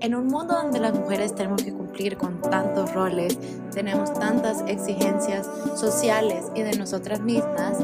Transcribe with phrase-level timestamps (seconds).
[0.00, 3.38] En un mundo donde las mujeres tenemos que cumplir con tantos roles,
[3.72, 7.78] tenemos tantas exigencias sociales y de nosotras mismas,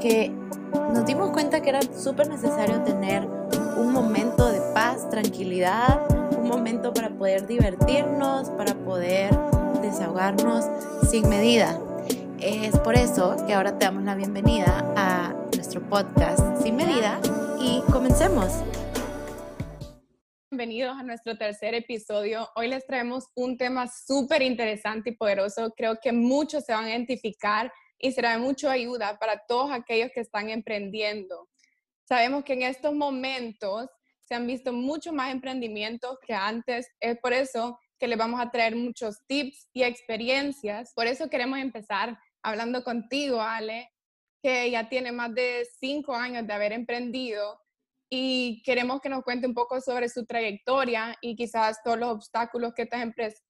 [0.00, 0.32] que
[0.92, 3.28] nos dimos cuenta que era súper necesario tener
[3.76, 6.00] un momento de paz, tranquilidad,
[6.36, 9.30] un momento para poder divertirnos, para poder
[9.80, 10.64] desahogarnos
[11.08, 11.78] sin medida.
[12.40, 17.20] Es por eso que ahora te damos la bienvenida a nuestro podcast Sin Medida
[17.60, 18.48] y comencemos.
[20.62, 22.48] Bienvenidos a nuestro tercer episodio.
[22.54, 25.72] Hoy les traemos un tema súper interesante y poderoso.
[25.76, 30.12] Creo que muchos se van a identificar y será de mucha ayuda para todos aquellos
[30.14, 31.48] que están emprendiendo.
[32.08, 33.88] Sabemos que en estos momentos
[34.20, 36.86] se han visto mucho más emprendimientos que antes.
[37.00, 40.92] Es por eso que les vamos a traer muchos tips y experiencias.
[40.94, 43.90] Por eso queremos empezar hablando contigo, Ale,
[44.40, 47.61] que ya tiene más de cinco años de haber emprendido
[48.14, 52.74] y queremos que nos cuente un poco sobre su trayectoria y quizás todos los obstáculos
[52.74, 52.98] que te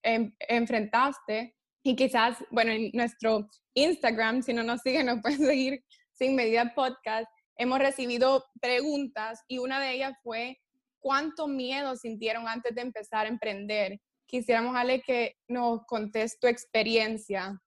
[0.04, 1.56] em, enfrentaste.
[1.82, 6.72] Y quizás, bueno, en nuestro Instagram, si no nos siguen, nos pueden seguir sin medida
[6.76, 7.26] podcast.
[7.56, 10.60] Hemos recibido preguntas y una de ellas fue,
[11.00, 14.00] ¿cuánto miedo sintieron antes de empezar a emprender?
[14.26, 17.60] Quisiéramos, Ale, que nos contes tu experiencia.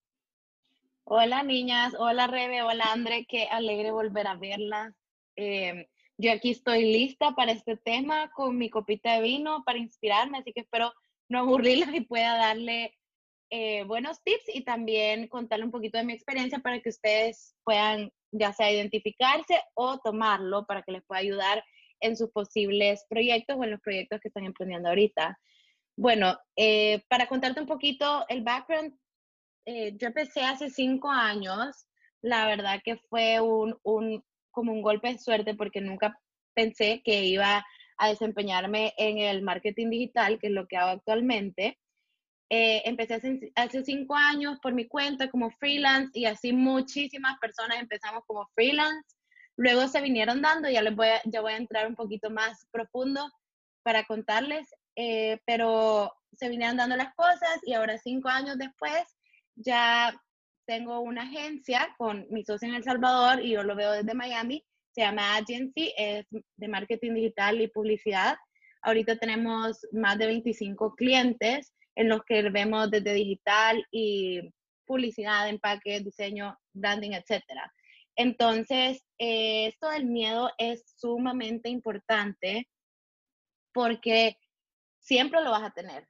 [1.03, 4.93] Hola niñas, hola Rebe, hola André, qué alegre volver a verla.
[5.35, 10.38] Eh, yo aquí estoy lista para este tema con mi copita de vino para inspirarme,
[10.38, 10.94] así que espero
[11.30, 12.94] no aburrirla y pueda darle
[13.49, 18.11] eh, buenos tips y también contarle un poquito de mi experiencia para que ustedes puedan
[18.31, 21.63] ya sea identificarse o tomarlo para que les pueda ayudar
[22.02, 25.39] en sus posibles proyectos o en los proyectos que están emprendiendo ahorita.
[25.97, 28.97] Bueno, eh, para contarte un poquito el background,
[29.66, 31.88] eh, yo empecé hace cinco años.
[32.21, 34.23] La verdad que fue un, un,
[34.56, 36.20] como un golpe de suerte porque nunca
[36.56, 37.64] pensé que iba
[37.98, 41.78] a desempeñarme en el marketing digital, que es lo que hago actualmente.
[42.50, 43.16] Eh, empecé
[43.56, 49.15] hace, cinco años por mi cuenta como freelance y así muchísimas personas empezamos como freelance.
[49.58, 52.65] Luego se vinieron dando, ya les voy a, ya voy a entrar un poquito más
[52.71, 53.30] profundo
[53.83, 59.04] para contarles, eh, pero se vinieron dando las cosas y ahora cinco años después
[59.55, 60.14] ya
[60.65, 64.64] tengo una agencia con mi socio en El Salvador y yo lo veo desde Miami.
[64.92, 68.37] Se llama Agency, es de marketing digital y publicidad.
[68.81, 74.53] Ahorita tenemos más de 25 clientes en los que vemos desde digital y
[74.86, 77.43] publicidad, empaque, diseño, branding, etc.
[78.15, 82.67] Entonces, eh, esto del miedo es sumamente importante
[83.73, 84.37] porque
[84.99, 86.08] siempre lo vas a tener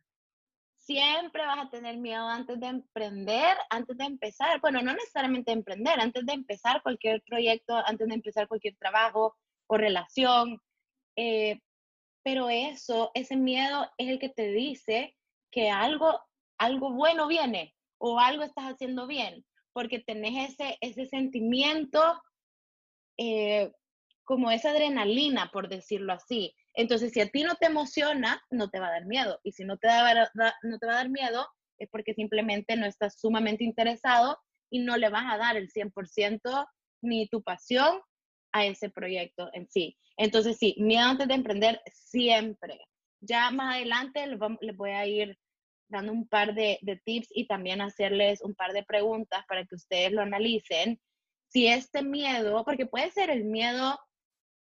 [0.86, 6.00] siempre vas a tener miedo antes de emprender, antes de empezar, bueno, no necesariamente emprender,
[6.00, 9.36] antes de empezar cualquier proyecto, antes de empezar cualquier trabajo
[9.68, 10.62] o relación,
[11.16, 11.60] eh,
[12.24, 15.16] pero eso, ese miedo es el que te dice
[15.52, 16.20] que algo,
[16.60, 22.00] algo bueno viene o algo estás haciendo bien, porque tenés ese, ese sentimiento
[23.18, 23.72] eh,
[24.24, 28.80] como esa adrenalina, por decirlo así, entonces, si a ti no te emociona, no te
[28.80, 29.40] va a dar miedo.
[29.44, 30.32] Y si no te, da,
[30.64, 31.48] no te va a dar miedo,
[31.78, 34.38] es porque simplemente no estás sumamente interesado
[34.70, 36.68] y no le vas a dar el 100%
[37.02, 38.02] ni tu pasión
[38.52, 39.98] a ese proyecto en sí.
[40.18, 42.80] Entonces, sí, miedo antes de emprender siempre.
[43.22, 45.38] Ya más adelante les voy a ir
[45.90, 50.12] dando un par de tips y también hacerles un par de preguntas para que ustedes
[50.12, 51.00] lo analicen.
[51.48, 53.98] Si este miedo, porque puede ser el miedo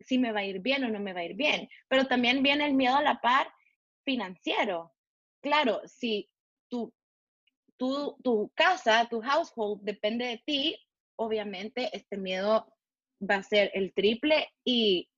[0.06, 1.70] si me va a ir bien o no me va a ir bien.
[1.88, 3.48] Pero también viene el miedo a la par
[4.04, 4.94] financiero.
[5.42, 6.30] Claro, si
[6.70, 6.94] tu,
[7.78, 10.78] tu, tu casa, tu household depende de ti,
[11.16, 12.72] obviamente este miedo
[13.22, 15.10] va a ser el triple y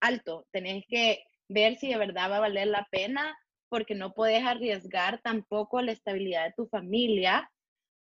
[0.00, 0.46] alto.
[0.52, 3.36] Tenés que ver si de verdad va a valer la pena
[3.68, 7.50] porque no puedes arriesgar tampoco la estabilidad de tu familia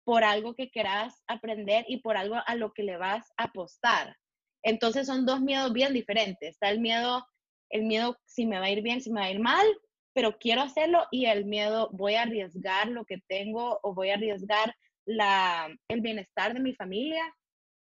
[0.03, 4.15] por algo que quieras aprender y por algo a lo que le vas a apostar.
[4.63, 6.51] Entonces son dos miedos bien diferentes.
[6.51, 7.25] Está el miedo,
[7.69, 9.65] el miedo si me va a ir bien, si me va a ir mal,
[10.13, 14.15] pero quiero hacerlo y el miedo voy a arriesgar lo que tengo o voy a
[14.15, 14.75] arriesgar
[15.05, 17.23] la, el bienestar de mi familia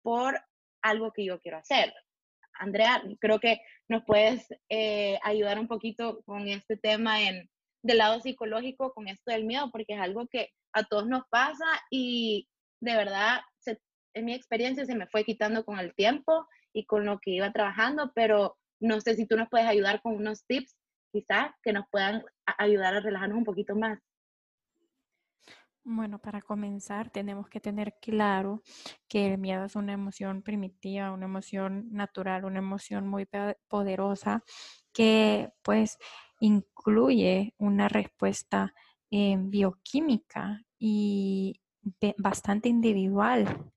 [0.02, 0.40] por
[0.82, 1.94] algo que yo quiero hacer.
[2.54, 7.50] Andrea, creo que nos puedes eh, ayudar un poquito con este tema en,
[7.84, 11.66] del lado psicológico, con esto del miedo, porque es algo que a todos nos pasa
[11.90, 12.48] y
[12.82, 13.42] de verdad,
[14.14, 17.52] en mi experiencia se me fue quitando con el tiempo y con lo que iba
[17.52, 20.76] trabajando, pero no sé si tú nos puedes ayudar con unos tips
[21.12, 22.24] quizás que nos puedan
[22.58, 24.00] ayudar a relajarnos un poquito más.
[25.84, 28.62] Bueno, para comenzar tenemos que tener claro
[29.08, 33.28] que el miedo es una emoción primitiva, una emoción natural, una emoción muy
[33.68, 34.44] poderosa
[34.94, 35.98] que pues
[36.40, 38.76] incluye una respuesta
[39.10, 41.60] eh, bioquímica y
[42.18, 43.72] bastante individual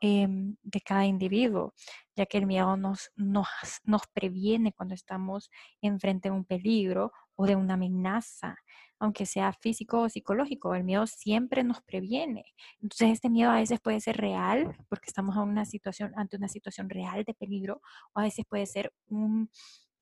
[0.00, 1.74] em, de cada individuo,
[2.16, 3.48] ya que el miedo nos, nos,
[3.84, 5.50] nos previene cuando estamos
[5.80, 8.56] enfrente de un peligro o de una amenaza,
[8.98, 12.44] aunque sea físico o psicológico, el miedo siempre nos previene.
[12.80, 16.48] Entonces este miedo a veces puede ser real, porque estamos a una situación, ante una
[16.48, 17.80] situación real de peligro,
[18.12, 19.50] o a veces puede ser un,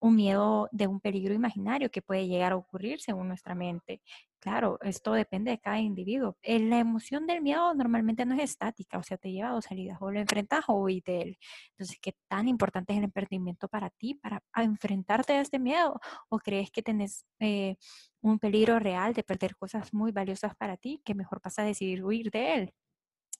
[0.00, 4.02] un miedo de un peligro imaginario que puede llegar a ocurrir según nuestra mente.
[4.40, 6.36] Claro, esto depende de cada individuo.
[6.42, 9.64] Eh, la emoción del miedo normalmente no es estática, o sea, te lleva a dos
[9.64, 11.38] salidas, o lo enfrentas o huís de él.
[11.70, 15.98] Entonces, ¿qué tan importante es el emprendimiento para ti, para enfrentarte a este miedo?
[16.28, 17.76] ¿O crees que tenés eh,
[18.20, 22.04] un peligro real de perder cosas muy valiosas para ti, que mejor pasa a decidir
[22.04, 22.74] huir de él?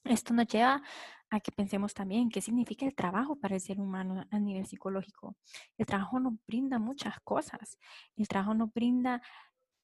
[0.05, 0.83] Esto nos lleva
[1.31, 5.37] a que pensemos también qué significa el trabajo para el ser humano a nivel psicológico.
[5.77, 7.79] El trabajo nos brinda muchas cosas.
[8.17, 9.23] El trabajo nos brinda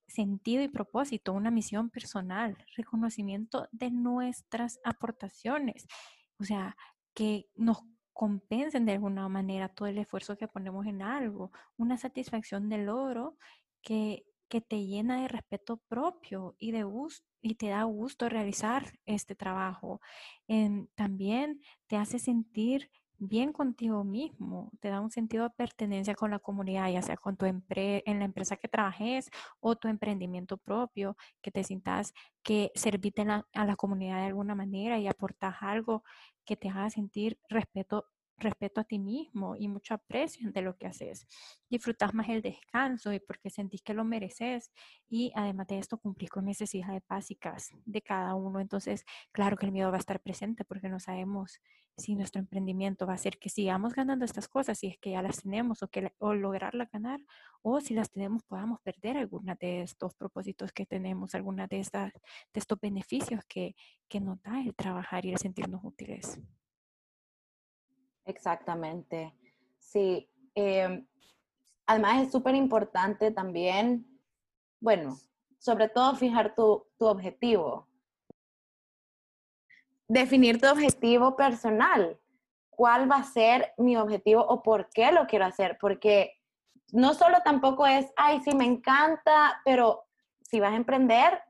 [0.06, 5.86] sentido y propósito, una misión personal, reconocimiento de nuestras aportaciones.
[6.38, 6.76] O sea,
[7.14, 7.78] que nos
[8.12, 13.36] compensen de alguna manera todo el esfuerzo que ponemos en algo, una satisfacción del logro
[13.82, 18.84] que, que te llena de respeto propio y de gusto y te da gusto realizar
[19.06, 20.02] este trabajo.
[20.94, 26.38] También te hace sentir bien contigo mismo, te da un sentido de pertenencia con la
[26.38, 31.50] comunidad, ya sea con tu en la empresa que trabajes o tu emprendimiento propio, que
[31.50, 32.12] te sientas
[32.42, 36.04] que serviste a la comunidad de alguna manera y aportas algo
[36.44, 38.04] que te haga sentir respeto
[38.42, 41.26] respeto a ti mismo y mucho aprecio de lo que haces.
[41.70, 44.70] Disfrutas más el descanso y porque sentís que lo mereces
[45.08, 48.60] y además de esto cumplís con necesidades básicas de cada uno.
[48.60, 51.60] Entonces, claro que el miedo va a estar presente porque no sabemos
[51.96, 55.22] si nuestro emprendimiento va a ser que sigamos ganando estas cosas, si es que ya
[55.22, 57.20] las tenemos o, que, o lograrlas ganar,
[57.62, 62.12] o si las tenemos podamos perder alguna de estos propósitos que tenemos, alguna de, estas,
[62.12, 63.74] de estos beneficios que,
[64.08, 66.40] que nos da el trabajar y el sentirnos útiles.
[68.24, 69.34] Exactamente.
[69.78, 70.28] Sí.
[70.54, 71.06] Em,
[71.86, 74.06] además es súper importante también,
[74.80, 75.16] bueno,
[75.58, 77.88] sobre todo fijar tu, tu objetivo.
[80.08, 82.18] Definir tu objetivo personal.
[82.70, 85.78] ¿Cuál va a ser mi objetivo o por qué lo quiero hacer?
[85.80, 86.38] Porque
[86.90, 90.04] no solo tampoco es, ay, sí, me encanta, pero
[90.42, 91.42] si vas a emprender,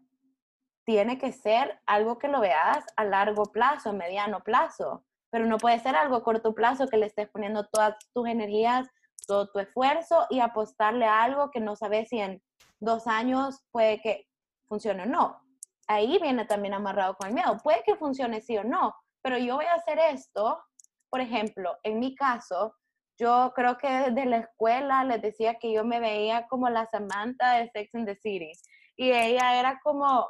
[0.84, 5.56] tiene que ser algo que lo veas a largo plazo, a mediano plazo pero no
[5.56, 8.86] puede ser algo a corto plazo que le estés poniendo todas tus energías,
[9.26, 12.42] todo tu esfuerzo y apostarle a algo que no sabes si en
[12.80, 14.28] dos años puede que
[14.68, 15.40] funcione o no.
[15.88, 17.56] Ahí viene también amarrado con el miedo.
[17.64, 20.62] Puede que funcione sí o no, pero yo voy a hacer esto.
[21.08, 22.74] Por ejemplo, en mi caso,
[23.18, 27.54] yo creo que desde la escuela les decía que yo me veía como la Samantha
[27.54, 28.52] de Sex and the City.
[28.96, 30.28] Y ella era como,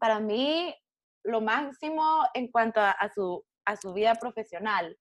[0.00, 0.74] para mí,
[1.22, 4.98] lo máximo en cuanto a, a su a su vida profesional.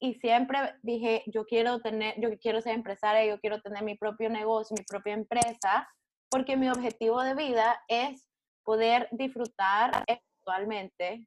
[0.00, 4.30] Y siempre dije, yo quiero tener, yo quiero ser empresaria, yo quiero tener mi propio
[4.30, 5.88] negocio, mi propia empresa,
[6.30, 8.28] porque mi objetivo de vida es
[8.64, 11.26] poder disfrutar actualmente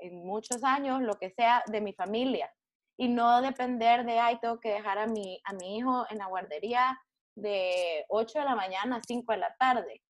[0.00, 2.52] en muchos años, lo que sea, de mi familia
[2.98, 6.26] y no depender de, ay, tengo que dejar a mi, a mi hijo en la
[6.26, 7.00] guardería
[7.36, 10.02] de 8 de la mañana a 5 de la tarde.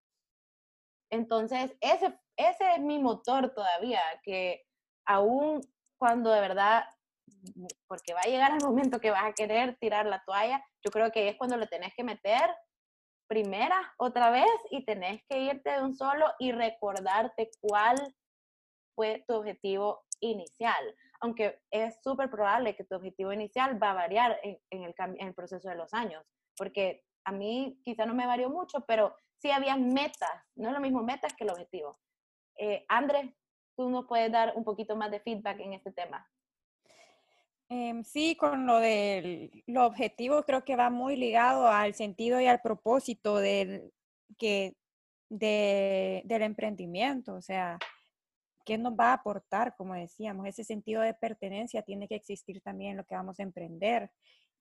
[1.11, 4.65] Entonces, ese, ese es mi motor todavía, que
[5.07, 5.61] aún
[5.99, 6.85] cuando de verdad,
[7.87, 11.11] porque va a llegar el momento que vas a querer tirar la toalla, yo creo
[11.11, 12.51] que es cuando le tenés que meter
[13.29, 17.97] primera otra vez y tenés que irte de un solo y recordarte cuál
[18.95, 20.95] fue tu objetivo inicial.
[21.21, 25.35] Aunque es súper probable que tu objetivo inicial va a variar en, el, en el
[25.35, 26.25] proceso de los años,
[26.57, 30.81] porque a mí quizá no me varió mucho, pero sí había metas, no es lo
[30.81, 31.99] mismo metas que el objetivo.
[32.57, 33.31] Eh, Andrés,
[33.79, 36.29] tú nos puedes dar un poquito más de feedback en este tema.
[37.69, 42.47] Em, sí, con lo del lo objetivo creo que va muy ligado al sentido y
[42.47, 43.93] al propósito del,
[44.37, 44.75] que,
[45.31, 47.79] del emprendimiento, o sea,
[48.65, 49.77] ¿qué nos va a aportar?
[49.77, 53.45] Como decíamos, ese sentido de pertenencia tiene que existir también en lo que vamos a
[53.45, 54.11] emprender.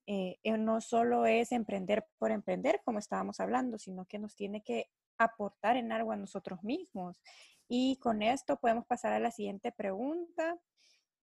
[0.05, 4.61] Eh, eh, no solo es emprender por emprender, como estábamos hablando, sino que nos tiene
[4.61, 7.19] que aportar en algo a nosotros mismos.
[7.67, 10.57] Y con esto podemos pasar a la siguiente pregunta,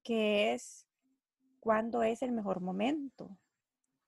[0.03, 0.87] que es,
[1.61, 3.39] ¿cuándo es el mejor momento?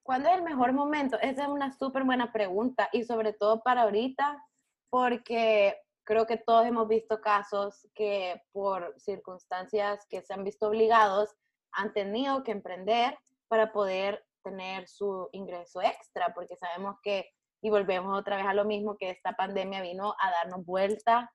[0.02, 1.18] ¿Cuándo es el mejor momento?
[1.20, 4.44] Esa es una súper buena pregunta y sobre todo para ahorita,
[4.90, 11.34] porque creo que todos hemos visto casos que por circunstancias que se han visto obligados
[11.72, 17.30] han tenido que emprender para poder tener su ingreso extra, porque sabemos que
[17.62, 21.32] y volvemos otra vez a lo mismo que esta pandemia vino a darnos vuelta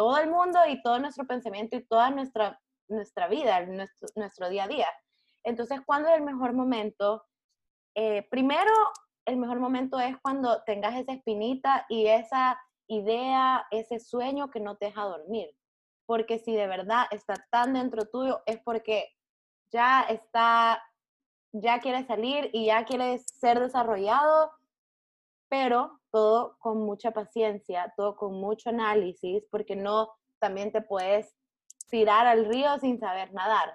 [0.00, 4.64] todo el mundo y todo nuestro pensamiento y toda nuestra, nuestra vida, nuestro, nuestro día
[4.64, 4.88] a día.
[5.44, 7.26] Entonces, ¿cuándo es el mejor momento?
[7.94, 8.72] Eh, primero,
[9.26, 14.78] el mejor momento es cuando tengas esa espinita y esa idea, ese sueño que no
[14.78, 15.50] te deja dormir.
[16.06, 19.06] Porque si de verdad está tan dentro tuyo, es porque
[19.70, 20.82] ya está,
[21.52, 24.50] ya quiere salir y ya quiere ser desarrollado,
[25.50, 31.34] pero todo con mucha paciencia, todo con mucho análisis, porque no también te puedes
[31.88, 33.74] tirar al río sin saber nadar.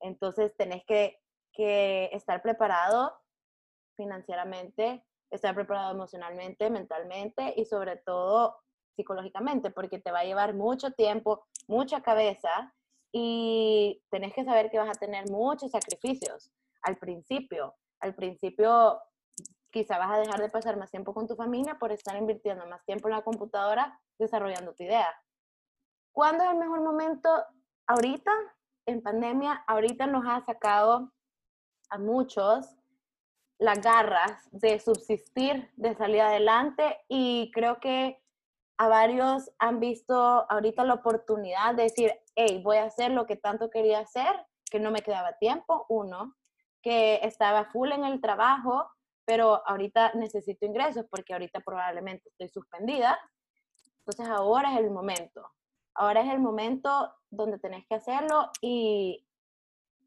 [0.00, 1.20] Entonces tenés que,
[1.52, 3.12] que estar preparado
[3.96, 8.56] financieramente, estar preparado emocionalmente, mentalmente y sobre todo
[8.94, 12.74] psicológicamente, porque te va a llevar mucho tiempo, mucha cabeza
[13.12, 16.50] y tenés que saber que vas a tener muchos sacrificios
[16.82, 17.74] al principio.
[18.00, 19.00] Al principio
[19.76, 22.82] quizá vas a dejar de pasar más tiempo con tu familia por estar invirtiendo más
[22.86, 25.06] tiempo en la computadora desarrollando tu idea.
[26.12, 27.28] ¿Cuándo es el mejor momento?
[27.86, 28.32] Ahorita,
[28.86, 31.12] en pandemia, ahorita nos ha sacado
[31.90, 32.74] a muchos
[33.58, 38.18] las garras de subsistir, de salir adelante y creo que
[38.78, 40.16] a varios han visto
[40.50, 44.80] ahorita la oportunidad de decir, hey, voy a hacer lo que tanto quería hacer, que
[44.80, 46.34] no me quedaba tiempo, uno,
[46.80, 48.90] que estaba full en el trabajo,
[49.26, 53.18] pero ahorita necesito ingresos porque ahorita probablemente estoy suspendida.
[53.98, 55.52] Entonces ahora es el momento.
[55.94, 59.26] Ahora es el momento donde tenés que hacerlo y,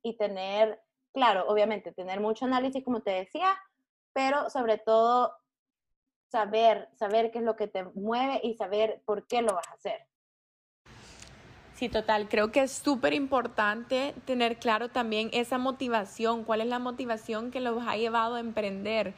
[0.01, 0.81] y tener
[1.13, 3.57] claro, obviamente tener mucho análisis, como te decía,
[4.13, 5.33] pero sobre todo
[6.29, 9.73] saber, saber qué es lo que te mueve y saber por qué lo vas a
[9.73, 10.07] hacer.
[11.79, 12.27] Sí, total.
[12.27, 17.61] Creo que es súper importante tener claro también esa motivación, cuál es la motivación que
[17.61, 19.13] los ha llevado a emprender.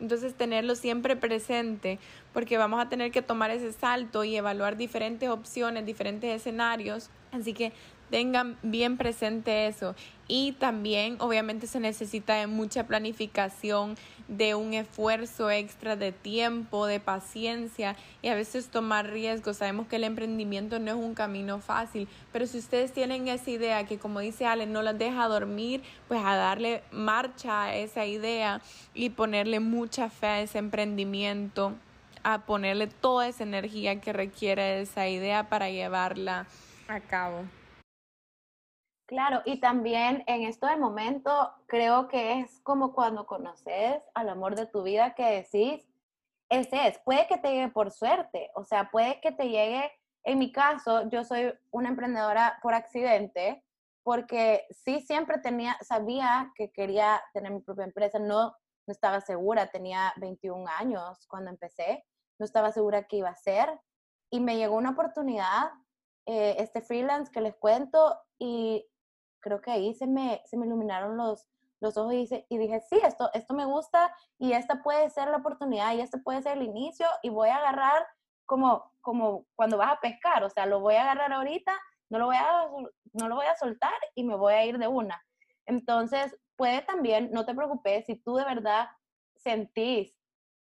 [0.00, 2.00] Entonces, tenerlo siempre presente,
[2.32, 7.10] porque vamos a tener que tomar ese salto y evaluar diferentes opciones, diferentes escenarios.
[7.30, 7.72] Así que
[8.10, 9.94] tengan bien presente eso.
[10.28, 13.96] Y también obviamente se necesita de mucha planificación,
[14.28, 19.56] de un esfuerzo extra de tiempo, de paciencia y a veces tomar riesgos.
[19.56, 23.86] Sabemos que el emprendimiento no es un camino fácil, pero si ustedes tienen esa idea
[23.86, 28.60] que como dice Ale, no las deja dormir, pues a darle marcha a esa idea
[28.94, 31.72] y ponerle mucha fe a ese emprendimiento,
[32.22, 36.46] a ponerle toda esa energía que requiere esa idea para llevarla
[36.86, 37.42] a cabo.
[39.10, 44.54] Claro, y también en esto del momento creo que es como cuando conoces al amor
[44.54, 45.84] de tu vida que decís,
[46.48, 49.90] ese es, puede que te llegue por suerte, o sea, puede que te llegue,
[50.22, 53.64] en mi caso, yo soy una emprendedora por accidente,
[54.04, 58.54] porque sí siempre tenía, sabía que quería tener mi propia empresa, no,
[58.86, 62.06] no estaba segura, tenía 21 años cuando empecé,
[62.38, 63.68] no estaba segura qué iba a hacer,
[64.30, 65.72] y me llegó una oportunidad,
[66.26, 68.86] eh, este freelance que les cuento, y
[69.40, 71.46] creo que ahí se me, se me iluminaron los,
[71.80, 75.38] los ojos y, y dije, sí, esto, esto me gusta y esta puede ser la
[75.38, 78.06] oportunidad y este puede ser el inicio y voy a agarrar
[78.46, 81.72] como, como cuando vas a pescar, o sea, lo voy a agarrar ahorita,
[82.10, 82.66] no lo voy a,
[83.12, 85.22] no lo voy a soltar y me voy a ir de una.
[85.66, 88.88] Entonces, puede también, no te preocupes, si tú de verdad
[89.36, 90.14] sentís,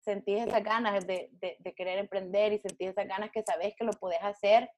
[0.00, 3.84] sentís esas ganas de, de, de querer emprender y sentís esas ganas que sabes que
[3.84, 4.70] lo puedes hacer,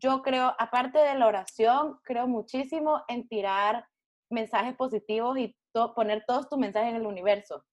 [0.00, 3.86] yo creo, aparte de la oración, creo muchísimo en tirar
[4.30, 5.56] mensajes positivos y
[5.94, 7.64] poner todos tus mensajes en el universo.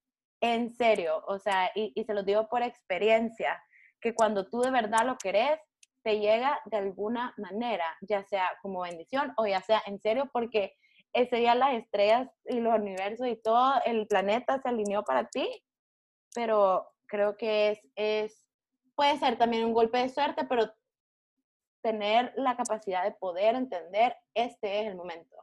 [0.42, 3.62] En serio, o sea, y, y se los digo por experiencia,
[4.02, 5.60] que cuando tú de verdad lo querés,
[6.04, 10.76] te llega de alguna manera, ya sea como bendición o ya sea en serio, porque
[11.14, 15.50] ese día las estrellas y los universos y todo el planeta se alineó para ti,
[16.36, 18.46] pero creo que es, es,
[18.96, 20.72] puede ser también un golpe de suerte, pero
[21.86, 25.38] tener la capacidad de poder entender, este es el momento.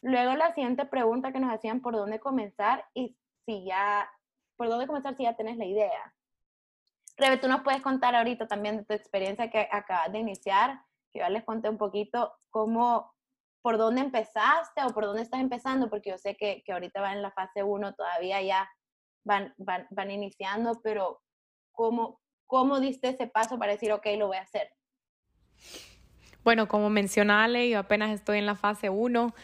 [0.00, 2.84] Luego la siguiente pregunta que nos hacían, ¿por dónde comenzar?
[2.94, 4.08] Y si ya,
[4.56, 6.14] ¿por dónde comenzar si ya tenés la idea?
[7.16, 10.80] Rebe, tú nos puedes contar ahorita también de tu experiencia que acabas de iniciar,
[11.12, 13.12] que ya les conté un poquito cómo,
[13.62, 17.16] por dónde empezaste o por dónde estás empezando, porque yo sé que, que ahorita van
[17.16, 18.70] en la fase 1, todavía ya
[19.24, 21.20] van, van, van iniciando, pero
[21.72, 24.70] ¿cómo, ¿cómo diste ese paso para decir, ok, lo voy a hacer?
[26.44, 29.34] Bueno, como mencionale, yo apenas estoy en la fase 1.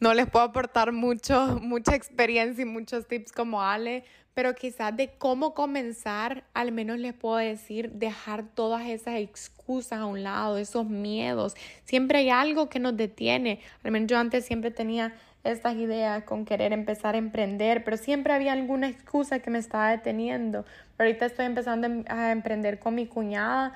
[0.00, 5.10] No les puedo aportar mucho, mucha experiencia y muchos tips como Ale, pero quizás de
[5.18, 10.86] cómo comenzar, al menos les puedo decir, dejar todas esas excusas a un lado, esos
[10.86, 11.54] miedos.
[11.84, 13.60] Siempre hay algo que nos detiene.
[13.82, 15.12] Al menos yo antes siempre tenía
[15.44, 19.90] estas ideas con querer empezar a emprender, pero siempre había alguna excusa que me estaba
[19.90, 20.64] deteniendo.
[20.98, 23.74] ahorita estoy empezando em, a emprender con mi cuñada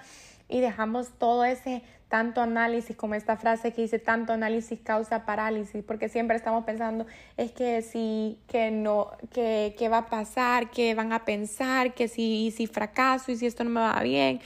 [0.52, 5.82] y dejamos todo ese tanto análisis, como esta frase que dice tanto análisis causa parálisis,
[5.82, 7.06] porque siempre estamos pensando,
[7.38, 12.52] es que si, que no, que, va a pasar, que van a pensar, que si,
[12.54, 14.42] si fracaso y si esto no me va bien.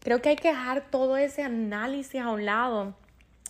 [0.00, 2.94] Creo que hay que dejar todo ese análisis a un lado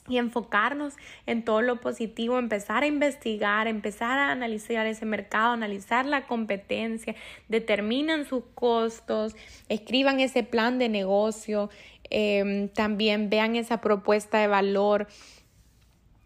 [0.06, 0.94] y enfocarnos
[1.24, 7.14] en todo lo positivo, empezar a investigar, empezar a analizar ese mercado, analizar la competencia,
[7.48, 9.34] determinan sus costos,
[9.68, 11.70] escriban ese plan de negocio,
[12.10, 15.08] Em, también vean esa propuesta de valor.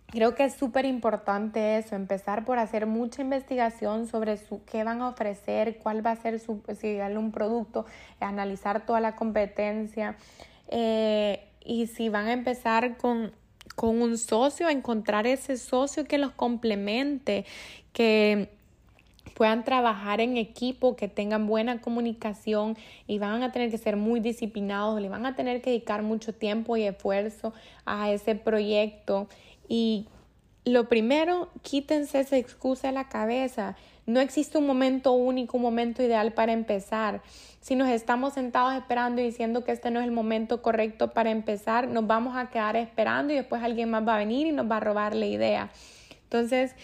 [0.08, 5.02] Creo que es súper importante eso, empezar por hacer mucha investigación sobre su, qué van
[5.02, 7.84] a ofrecer, cuál va a ser su, si un producto,
[8.18, 10.16] analizar toda la competencia
[10.68, 13.32] eh, y si van a empezar con,
[13.76, 17.44] con un socio, encontrar ese socio que los complemente,
[17.92, 18.57] que
[19.34, 24.20] puedan trabajar en equipo, que tengan buena comunicación y van a tener que ser muy
[24.20, 27.52] disciplinados, le van a tener que dedicar mucho tiempo y esfuerzo
[27.84, 29.28] a ese proyecto.
[29.68, 30.06] Y
[30.64, 33.76] lo primero, quítense esa excusa de la cabeza.
[34.06, 37.22] No existe un momento único, un momento ideal para empezar.
[37.60, 41.30] Si nos estamos sentados esperando y diciendo que este no es el momento correcto para
[41.30, 44.70] empezar, nos vamos a quedar esperando y después alguien más va a venir y nos
[44.70, 45.70] va a robar la idea.
[46.24, 46.74] Entonces,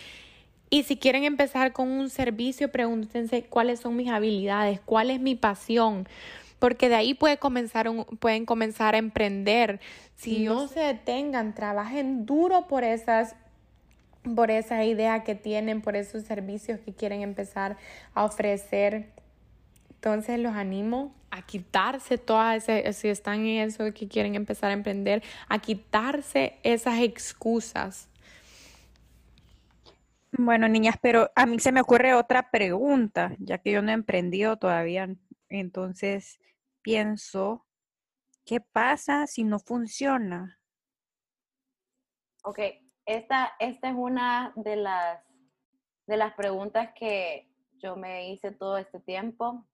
[0.75, 5.37] y si quieren empezar con un servicio, pregúntense cuáles son mis habilidades, cuál es mi
[5.37, 6.09] pasión,
[6.59, 7.89] porque de ahí puede comenzar
[8.19, 9.79] pueden comenzar a emprender.
[10.17, 13.37] Si no se detengan, trabajen duro por esas
[14.35, 17.77] por esa idea que tienen, por esos servicios que quieren empezar
[18.13, 19.13] a ofrecer.
[19.91, 24.73] Entonces los animo a quitarse todas esas, si están en eso que quieren empezar a
[24.73, 28.09] emprender, a quitarse esas excusas
[30.39, 33.95] bueno, niñas, pero a mí se me ocurre otra pregunta, ya que yo no he
[33.95, 35.09] emprendido todavía.
[35.49, 36.41] Entonces,
[36.83, 37.67] pienso,
[38.45, 40.61] ¿qué pasa si no funciona?
[42.43, 42.59] Ok,
[43.07, 45.23] esta, esta es una de las,
[46.07, 49.67] de las preguntas que yo me hice todo este tiempo.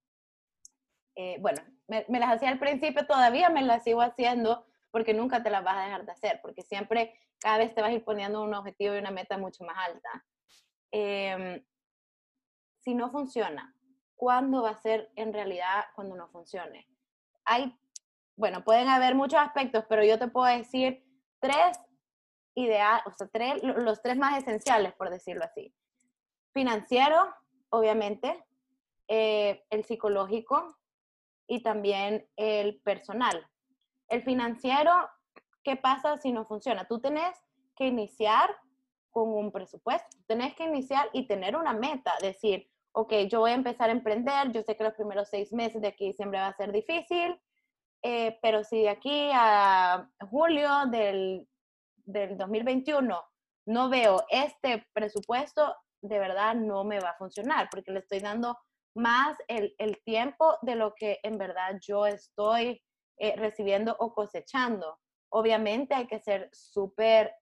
[1.16, 5.42] Eh, bueno, me, me, las hacía al principio, todavía me las sigo haciendo porque nunca
[5.42, 8.04] te las vas a dejar de hacer, porque siempre, cada vez te vas a ir
[8.04, 10.24] poniendo un objetivo y una meta mucho más alta.
[10.92, 11.64] Em,
[12.80, 13.74] si no funciona,
[14.16, 16.88] ¿cuándo va a ser en realidad cuando no funcione?
[17.44, 17.76] Hay,
[18.36, 21.04] bueno, pueden haber muchos aspectos, pero yo te puedo decir
[21.38, 21.78] tres
[22.54, 25.74] ideas, o sea, tres, los tres más esenciales, por decirlo así.
[26.52, 27.32] Financiero,
[27.70, 28.44] obviamente,
[29.08, 30.76] eh, el psicológico
[31.46, 33.46] y también el personal.
[34.08, 34.92] El financiero,
[35.62, 36.86] ¿qué pasa si no funciona?
[36.86, 37.36] Tú tenés
[37.76, 38.56] que iniciar
[39.10, 40.18] con un presupuesto.
[40.26, 44.52] Tenés que iniciar y tener una meta, decir, ok, yo voy a empezar a emprender,
[44.52, 47.40] yo sé que los primeros seis meses de aquí diciembre va a ser difícil,
[48.02, 51.46] eh, pero si de aquí a julio del,
[52.04, 53.22] del 2021
[53.66, 58.56] no veo este presupuesto, de verdad no me va a funcionar porque le estoy dando
[58.94, 62.82] más el, el tiempo de lo que en verdad yo estoy
[63.18, 64.98] eh, recibiendo o cosechando.
[65.30, 67.32] Obviamente hay que ser súper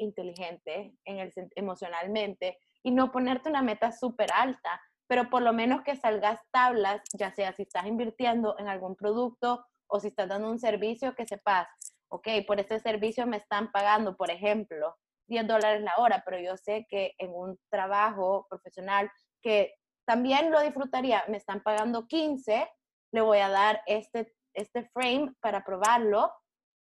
[0.00, 5.82] inteligente en el, emocionalmente y no ponerte una meta súper alta, pero por lo menos
[5.82, 10.50] que salgas tablas, ya sea si estás invirtiendo en algún producto o si estás dando
[10.50, 11.68] un servicio, que sepas,
[12.08, 14.96] ok, por este servicio me están pagando, por ejemplo,
[15.28, 19.10] 10 dólares la hora, pero yo sé que en un trabajo profesional
[19.42, 19.74] que
[20.06, 22.68] también lo disfrutaría, me están pagando 15,
[23.12, 26.32] le voy a dar este, este frame para probarlo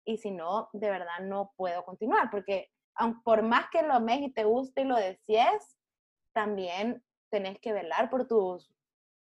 [0.06, 2.70] y si no, de verdad no puedo continuar porque
[3.24, 5.76] por más que lo ames y te guste y lo desees,
[6.32, 8.70] también tenés que velar por tus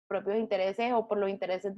[0.08, 1.72] propios intereses o por los intereses,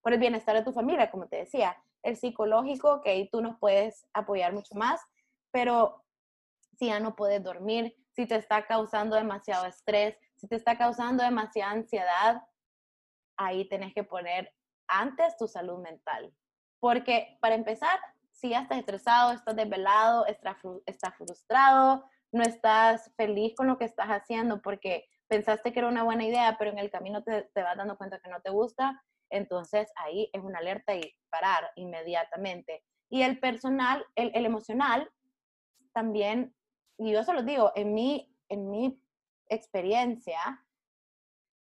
[0.00, 1.76] por el bienestar de tu familia, como te decía.
[2.02, 5.00] El psicológico, que ahí tú nos puedes apoyar mucho más,
[5.50, 6.02] pero
[6.78, 11.22] si ya no puedes dormir, si te está causando demasiado estrés, si te está causando
[11.22, 12.42] demasiada ansiedad,
[13.36, 14.54] ahí tenés que poner
[14.88, 16.34] antes tu salud mental.
[16.78, 17.98] Porque para empezar,
[18.40, 24.08] si ya estás estresado, estás desvelado, estás frustrado, no estás feliz con lo que estás
[24.08, 27.76] haciendo porque pensaste que era una buena idea, pero en el camino te, te vas
[27.76, 32.82] dando cuenta que no te gusta, entonces ahí es una alerta y parar inmediatamente.
[33.10, 35.10] Y el personal, el, el emocional,
[35.92, 36.54] también,
[36.96, 39.02] y yo se lo digo, en mi, en mi
[39.48, 40.64] experiencia,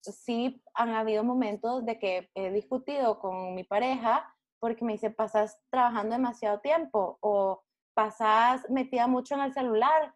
[0.01, 5.61] sí han habido momentos de que he discutido con mi pareja porque me dice, pasas
[5.71, 7.63] trabajando demasiado tiempo o
[7.95, 10.15] pasas metida mucho en el celular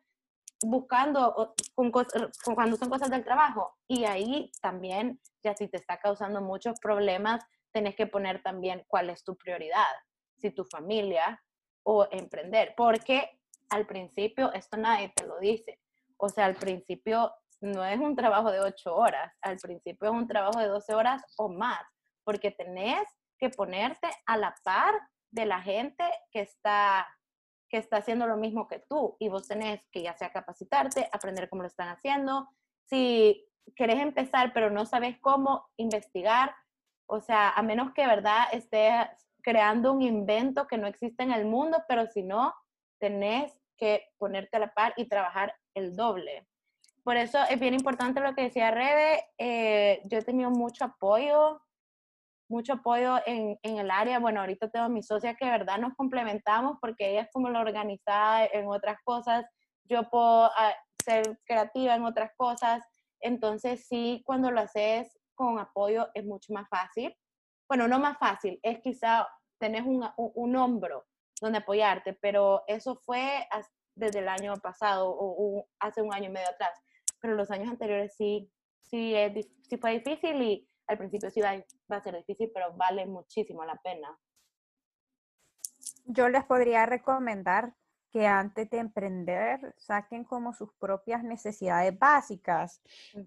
[0.65, 3.77] buscando con, cuando son cosas del trabajo.
[3.89, 9.11] Y ahí también, ya si te está causando muchos problemas, tenés que poner también cuál
[9.11, 9.93] es tu prioridad,
[10.37, 11.43] si tu familia
[11.85, 15.81] o emprender, porque al principio esto nadie te lo dice.
[16.17, 20.29] O sea, al principio no es un trabajo de ocho horas, al principio es un
[20.29, 21.83] trabajo de 12 horas o más,
[22.25, 23.03] porque tenés
[23.43, 24.95] que ponerte a la par
[25.33, 27.09] de la gente que está
[27.69, 31.49] que está haciendo lo mismo que tú y vos tenés que ya sea capacitarte, aprender
[31.49, 32.49] cómo lo están haciendo.
[32.85, 36.55] Si querés empezar pero no sabes cómo investigar,
[37.07, 39.09] o sea, a menos que verdad estés
[39.43, 42.55] creando un invento que no existe en el mundo, pero si no,
[43.01, 46.47] tenés que ponerte a la par y trabajar el doble.
[47.03, 49.25] Por eso es bien importante lo que decía Rebe.
[49.37, 51.61] Eh, yo he tenido mucho apoyo
[52.53, 54.19] mucho apoyo en, en, el área.
[54.19, 57.49] Bueno, ahorita tengo a mi socia que de verdad nos complementamos porque ella es como
[57.49, 59.47] la organizada en otras cosas,
[59.85, 62.85] yo puedo ah, ser creativa en otras cosas.
[63.21, 67.17] Entonces, sí, cuando lo haces con apoyo es mucho más fácil.
[67.69, 69.27] Bueno, no más fácil, es quizá
[69.59, 71.07] tenés un, un, hombro
[71.41, 73.49] donde apoyarte, pero eso fue
[73.95, 76.79] desde el año pasado o, hace un año y medio atrás.
[77.19, 78.51] Pero los años anteriores sí,
[78.83, 81.53] sí, es, sí fue difícil y al principio sí va,
[81.97, 84.19] a ser difícil, pero vale muchísimo la pena.
[86.05, 87.75] Yo les podría recomendar
[88.13, 92.83] que antes de emprender saquen como sus propias necesidades básicas.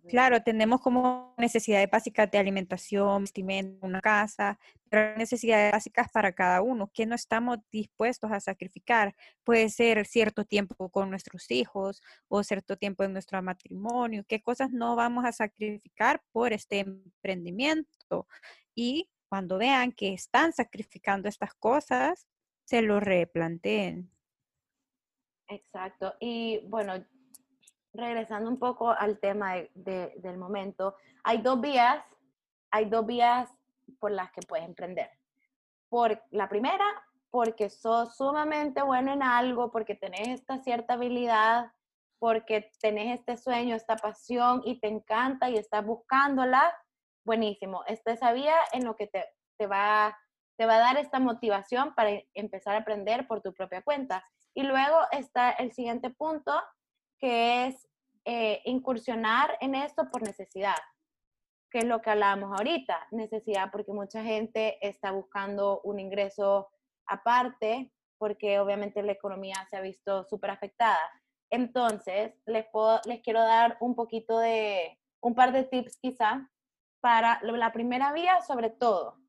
[0.08, 6.32] Claro, tenemos como necesidades básicas de alimentación, vestimenta, una casa, pero hay necesidades básicas para
[6.34, 9.16] cada uno que no estamos dispuestos a sacrificar.
[9.44, 14.72] Puede ser cierto tiempo con nuestros hijos o cierto tiempo en nuestro matrimonio, qué cosas
[14.72, 18.28] no vamos a sacrificar por este emprendimiento.
[18.76, 22.28] Y cuando vean que están sacrificando estas cosas,
[22.66, 24.15] se lo replanteen.
[25.48, 26.14] Exacto.
[26.20, 26.94] Y bueno,
[27.94, 32.04] regresando un poco al tema del momento, hay dos vías,
[32.72, 33.50] hay dos vías
[34.00, 35.10] por las que puedes emprender.
[35.90, 36.86] Por la primera,
[37.30, 41.72] porque sos sumamente bueno en algo, porque tenés esta cierta habilidad,
[42.20, 46.74] porque tenés este sueño, esta pasión y te encanta y estás buscándola,
[47.24, 47.84] buenísimo.
[47.88, 49.26] Esta es esa vía en lo que te,
[49.58, 50.18] te, va,
[50.58, 54.24] te va a dar esta motivación para empezar a aprender por tu propia cuenta.
[54.56, 56.54] Y luego está el siguiente punto,
[57.20, 57.88] que es
[58.24, 60.78] eh, incursionar en esto por necesidad,
[61.70, 66.70] que es lo que hablábamos ahorita, necesidad porque mucha gente está buscando un ingreso
[67.06, 71.00] aparte, porque obviamente la economía se ha visto súper afectada.
[71.50, 72.66] Entonces, les,
[73.06, 76.50] les quiero dar un poquito de, un par de tips quizá
[77.02, 79.20] para la primera vía, sobre todo.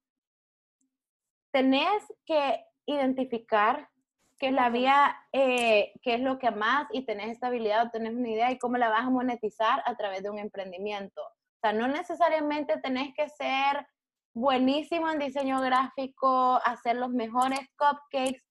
[1.51, 3.91] Tenés que identificar
[4.39, 8.15] que es la vía, eh, qué es lo que más y tenés estabilidad o tenés
[8.15, 11.23] una idea y cómo la vas a monetizar a través de un emprendimiento.
[11.23, 13.87] O sea, no necesariamente tenés que ser
[14.35, 18.43] buenísimo en diseño gráfico, hacer los mejores cupcakes.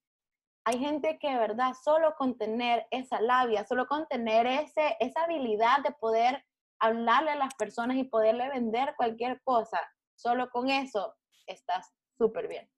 [0.64, 5.22] Hay gente que de verdad solo con tener esa labia, solo con tener ese, esa
[5.22, 6.44] habilidad de poder
[6.80, 9.80] hablarle a las personas y poderle vender cualquier cosa,
[10.16, 11.14] solo con eso
[11.46, 12.68] estás súper bien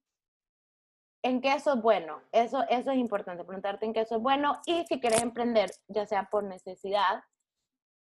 [1.22, 2.20] en qué eso es bueno.
[2.32, 4.60] Eso, eso es importante, preguntarte en qué eso es bueno.
[4.66, 7.22] Y si quieres emprender, ya sea por necesidad,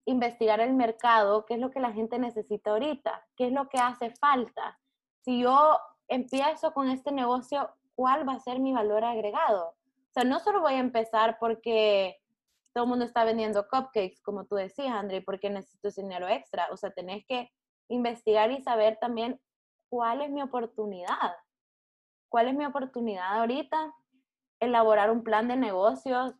[0.04, 3.78] investigar el mercado, qué es lo que la gente necesita ahorita, qué es lo que
[3.78, 4.78] hace falta.
[5.20, 5.78] Si yo
[6.08, 9.68] empiezo con este negocio, ¿cuál va a ser mi valor agregado?
[9.68, 12.16] O sea, no solo voy a empezar porque
[12.72, 16.68] todo el mundo está vendiendo cupcakes, como tú decías, André, porque necesito dinero extra.
[16.70, 17.50] O sea, tenés que
[17.88, 19.40] investigar y saber también
[19.90, 21.34] cuál es mi oportunidad
[22.28, 23.94] ¿Cuál es mi oportunidad ahorita?
[24.60, 26.34] Elaborar un plan de negocios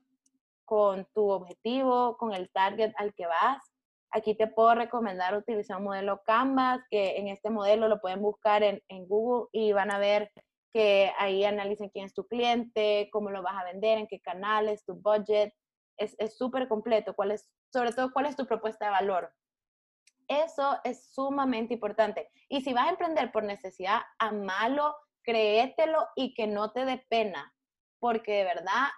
[0.65, 3.63] con tu objetivo, con el target al que vas.
[4.11, 8.63] Aquí te puedo recomendar utilizar un modelo Canvas, que en este modelo lo pueden buscar
[8.63, 10.31] en, Google y van a ver
[10.73, 14.85] que ahí analicen quién es tu cliente, cómo lo vas a vender, en qué canales,
[14.85, 15.55] tu budget.
[15.97, 17.15] Es súper completo.
[17.15, 19.33] ¿Cuál es, sobre todo, cuál es tu propuesta de valor.
[20.27, 22.31] Eso es sumamente importante.
[22.49, 24.95] Y si vas a emprender por necesidad, a malo
[25.29, 27.55] créetelo y que no te dé pena,
[27.99, 28.89] porque de verdad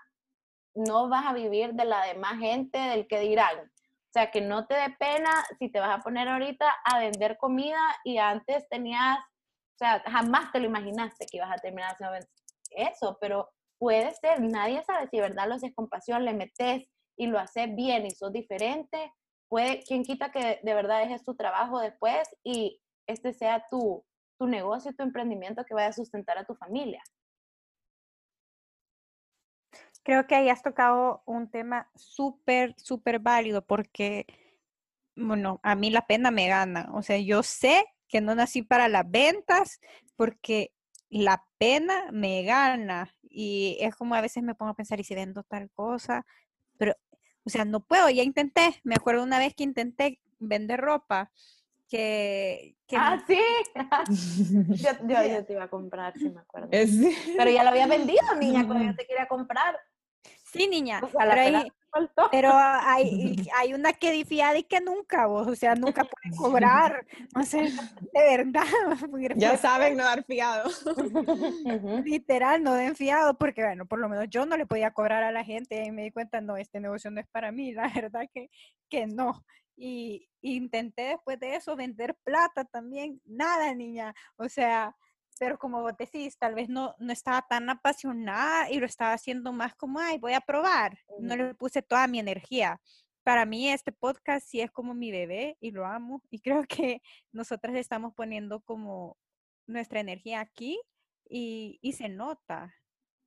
[0.76, 3.58] no vas a vivir de la demás gente, del que dirán.
[3.58, 7.36] O sea, que no te dé pena si te vas a poner ahorita a vender
[7.36, 12.16] comida y antes tenías, o sea, jamás te lo imaginaste que ibas a terminar haciendo
[12.70, 16.84] eso, pero puede ser, nadie sabe si verdad lo haces con pasión, le metes
[17.16, 19.12] y lo haces bien y sos diferente,
[19.48, 24.04] puede, quien quita que de verdad dejes tu trabajo después y este sea tu,
[24.40, 27.02] tu negocio, tu emprendimiento que vaya a sustentar a tu familia.
[30.02, 34.26] creo que ahí has tocado un tema súper, súper válido porque,
[35.14, 36.88] bueno, a mí la pena me gana.
[36.94, 39.80] O sea, yo sé que no nací para las ventas
[40.16, 40.72] porque
[41.10, 43.14] la pena me gana.
[43.22, 46.26] Y es como a veces me pongo a pensar, ¿y si vendo tal cosa?
[46.78, 46.94] Pero,
[47.44, 48.80] o sea, no puedo, ya intenté.
[48.84, 51.30] Me acuerdo una vez que intenté vender ropa.
[51.90, 53.40] Que, que Ah, sí.
[54.82, 56.68] yo, yo, yo te iba a comprar, sí me acuerdo.
[56.70, 59.76] Pero ya lo había vendido, niña, cuando yo te quería comprar.
[60.52, 61.72] Sí, niña, O sea, la pero, hay,
[62.30, 67.06] pero hay, hay una que difiada y que nunca, vos, o sea, nunca puede cobrar.
[67.36, 68.64] O sea, de verdad,
[69.36, 70.70] Ya saben no dar fiado.
[72.04, 75.32] Literal, no den fiado, porque bueno, por lo menos yo no le podía cobrar a
[75.32, 78.28] la gente y me di cuenta, no, este negocio no es para mí, la verdad
[78.32, 78.48] que,
[78.88, 79.44] que no.
[79.82, 84.94] Y intenté después de eso vender plata también, nada, niña, o sea,
[85.38, 89.54] pero como vos decís, tal vez no, no estaba tan apasionada y lo estaba haciendo
[89.54, 92.78] más como, ay, voy a probar, no le puse toda mi energía.
[93.22, 97.00] Para mí este podcast sí es como mi bebé y lo amo y creo que
[97.32, 99.16] nosotras estamos poniendo como
[99.66, 100.78] nuestra energía aquí
[101.26, 102.74] y, y se nota,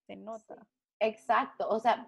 [0.06, 0.68] se nota.
[1.00, 2.06] Exacto, o sea,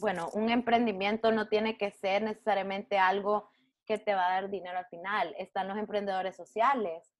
[0.00, 3.50] bueno, un emprendimiento no tiene que ser necesariamente algo
[3.86, 5.34] que te va a dar dinero al final.
[5.38, 7.10] Están los emprendedores sociales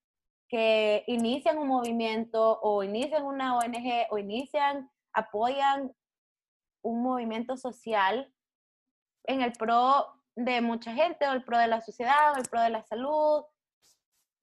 [0.48, 5.94] que inician un movimiento o inician una ONG o inician, apoyan
[6.82, 8.32] un movimiento social
[9.24, 12.60] en el pro de mucha gente o el pro de la sociedad o el pro
[12.60, 13.44] de la salud.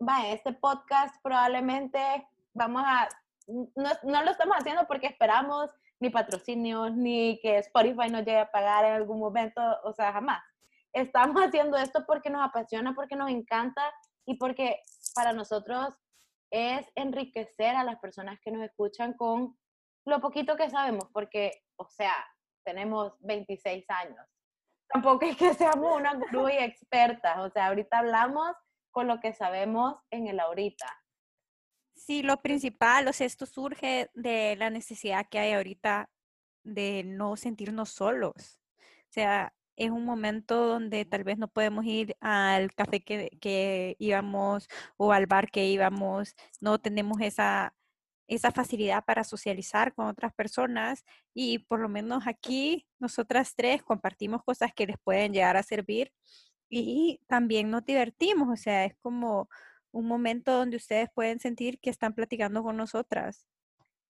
[0.01, 1.99] Va, este podcast probablemente
[2.53, 3.07] vamos a,
[3.47, 8.51] no, no lo estamos haciendo porque esperamos ni patrocinios, ni que Spotify nos llegue a
[8.51, 10.41] pagar en algún momento, o sea, jamás.
[10.93, 13.81] Estamos haciendo esto porque nos apasiona, porque nos encanta
[14.25, 14.81] y porque
[15.15, 15.95] para nosotros
[16.51, 19.57] es enriquecer a las personas que nos escuchan con
[20.05, 22.13] lo poquito que sabemos, porque, o sea,
[22.65, 24.25] tenemos 26 años.
[24.87, 28.51] Tampoco es que seamos una gurú y expertas, o sea, ahorita hablamos
[28.91, 30.87] con lo que sabemos en el ahorita.
[31.95, 36.09] Sí, lo principal, o sea, esto surge de la necesidad que hay ahorita
[36.63, 38.59] de no sentirnos solos.
[38.79, 43.95] O sea, es un momento donde tal vez no podemos ir al café que, que
[43.99, 47.73] íbamos o al bar que íbamos, no tenemos esa,
[48.27, 51.03] esa facilidad para socializar con otras personas
[51.33, 56.11] y por lo menos aquí nosotras tres compartimos cosas que les pueden llegar a servir
[56.69, 59.49] y también nos divertimos, o sea, es como
[59.91, 63.45] un momento donde ustedes pueden sentir que están platicando con nosotras.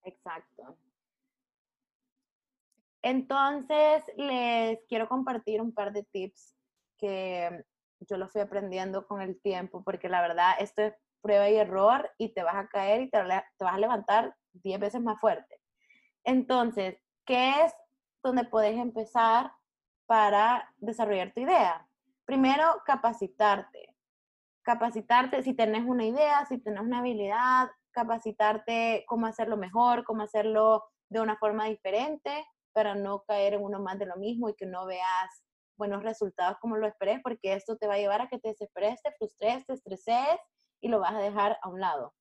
[0.03, 0.77] Exacto.
[3.03, 6.55] Entonces, les quiero compartir un par de tips
[6.97, 7.65] que
[8.01, 12.09] yo lo fui aprendiendo con el tiempo, porque la verdad, esto es prueba y error
[12.17, 15.59] y te vas a caer y te vas a levantar 10 veces más fuerte.
[16.23, 17.73] Entonces, ¿qué es
[18.23, 19.51] donde puedes empezar
[20.05, 21.87] para desarrollar tu idea?
[22.25, 23.95] Primero, capacitarte.
[24.63, 30.83] Capacitarte si tenés una idea, si tenés una habilidad, capacitarte cómo hacerlo mejor, cómo hacerlo
[31.09, 34.65] de una forma diferente para no caer en uno más de lo mismo y que
[34.65, 35.43] no veas
[35.77, 39.01] buenos resultados como lo esperes, porque esto te va a llevar a que te desesperes,
[39.01, 40.39] te frustres, te estreses
[40.81, 42.13] y lo vas a dejar a un lado.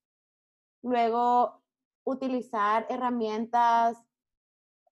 [0.83, 1.63] Luego,
[2.05, 3.99] utilizar herramientas.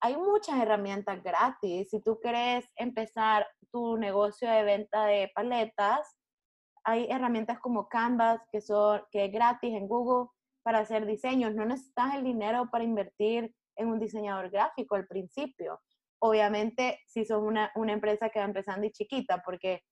[0.00, 1.90] Hay muchas herramientas gratis.
[1.90, 6.16] Si tú quieres empezar tu negocio de venta de paletas,
[6.84, 10.28] hay herramientas como Canvas que son que es gratis en Google
[10.62, 11.54] para hacer diseños.
[11.54, 15.80] No necesitas el dinero para invertir en un diseñador gráfico al principio.
[16.20, 19.82] Obviamente, si sos una, una empresa que va empezando y chiquita, porque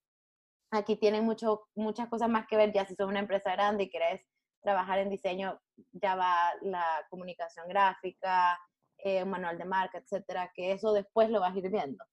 [0.70, 2.72] aquí tienen mucho, muchas cosas más que ver.
[2.72, 4.22] Ya si sos una empresa grande y querés
[4.61, 5.61] trabajar en diseño,
[5.92, 8.59] ya va la comunicación gráfica,
[8.99, 12.05] eh, manual de marca, etcétera, que eso después lo vas a ir viendo.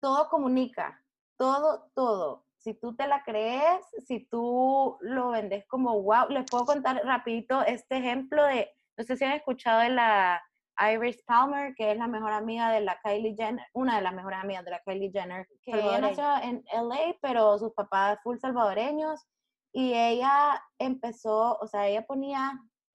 [0.00, 1.02] Todo comunica,
[1.36, 2.46] todo, todo.
[2.58, 7.62] Si tú te la crees, si tú lo vendes como wow, les puedo contar rapidito
[7.62, 10.42] este ejemplo de, no sé si han escuchado de la
[10.80, 14.38] Iris Palmer, que es la mejor amiga de la Kylie Jenner, una de las mejores
[14.38, 19.26] amigas de la Kylie Jenner, que ella nació en LA, pero sus papás full salvadoreños,
[19.72, 22.52] y ella empezó, o sea, ella ponía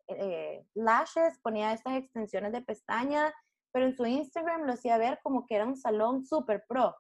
[0.08, 3.34] eh, lashes, ponía estas extensiones de pestaña,
[3.72, 6.96] pero en su Instagram lo hacía ver como que era un salón super pro,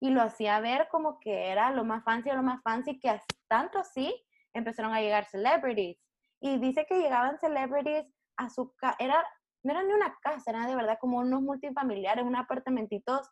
[0.00, 3.78] y lo hacía ver como que era lo más fancy, lo más fancy, que tanto
[3.78, 4.14] así
[4.52, 5.98] empezaron a llegar celebrities,
[6.40, 9.24] y dice que llegaban celebrities a su era
[9.62, 13.30] no era ni una casa, era de verdad como unos multifamiliares, unos apartamentitos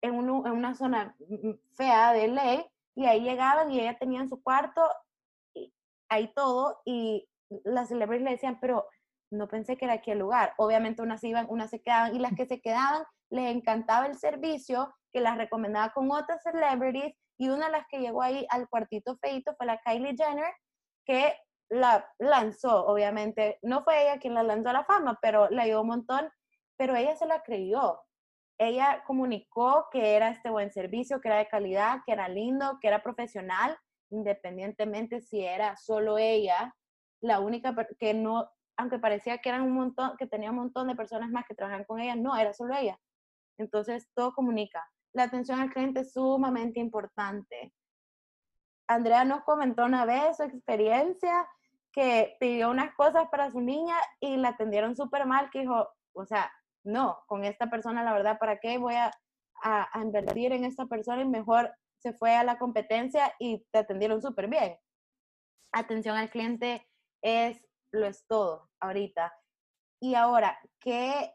[0.00, 4.20] en, un en una zona mm, fea de LA, y ahí llegaban y ella tenía
[4.20, 4.82] en su cuarto,
[5.54, 5.72] y
[6.08, 7.28] ahí todo, y
[7.64, 8.86] las celebrities le decían, pero
[9.30, 10.54] no pensé que era aquí el lugar.
[10.56, 14.94] Obviamente unas iban, unas se quedaban y las que se quedaban les encantaba el servicio,
[15.12, 19.16] que las recomendaba con otras celebrities y una de las que llegó ahí al cuartito
[19.18, 20.52] feito fue la Kylie Jenner,
[21.04, 21.34] que
[21.70, 23.58] la lanzó, obviamente.
[23.62, 26.30] No fue ella quien la lanzó a la fama, pero le ayudó un montón,
[26.76, 28.00] pero ella se la creyó.
[28.58, 32.88] Ella comunicó que era este buen servicio, que era de calidad, que era lindo, que
[32.88, 33.76] era profesional,
[34.10, 36.74] independientemente si era solo ella,
[37.20, 40.96] la única que no, aunque parecía que eran un montón, que tenía un montón de
[40.96, 42.98] personas más que trabajaban con ella, no, era solo ella.
[43.58, 44.84] Entonces, todo comunica.
[45.12, 47.72] La atención al cliente es sumamente importante.
[48.88, 51.46] Andrea nos comentó una vez su experiencia
[51.98, 56.24] que pidió unas cosas para su niña y la atendieron súper mal, que dijo, o
[56.26, 56.48] sea,
[56.84, 59.10] no, con esta persona, la verdad, ¿para qué voy a,
[59.64, 61.22] a, a invertir en esta persona?
[61.22, 64.78] Y mejor se fue a la competencia y te atendieron súper bien.
[65.72, 66.88] Atención al cliente
[67.20, 69.34] es, lo es todo ahorita.
[70.00, 71.34] Y ahora, ¿qué,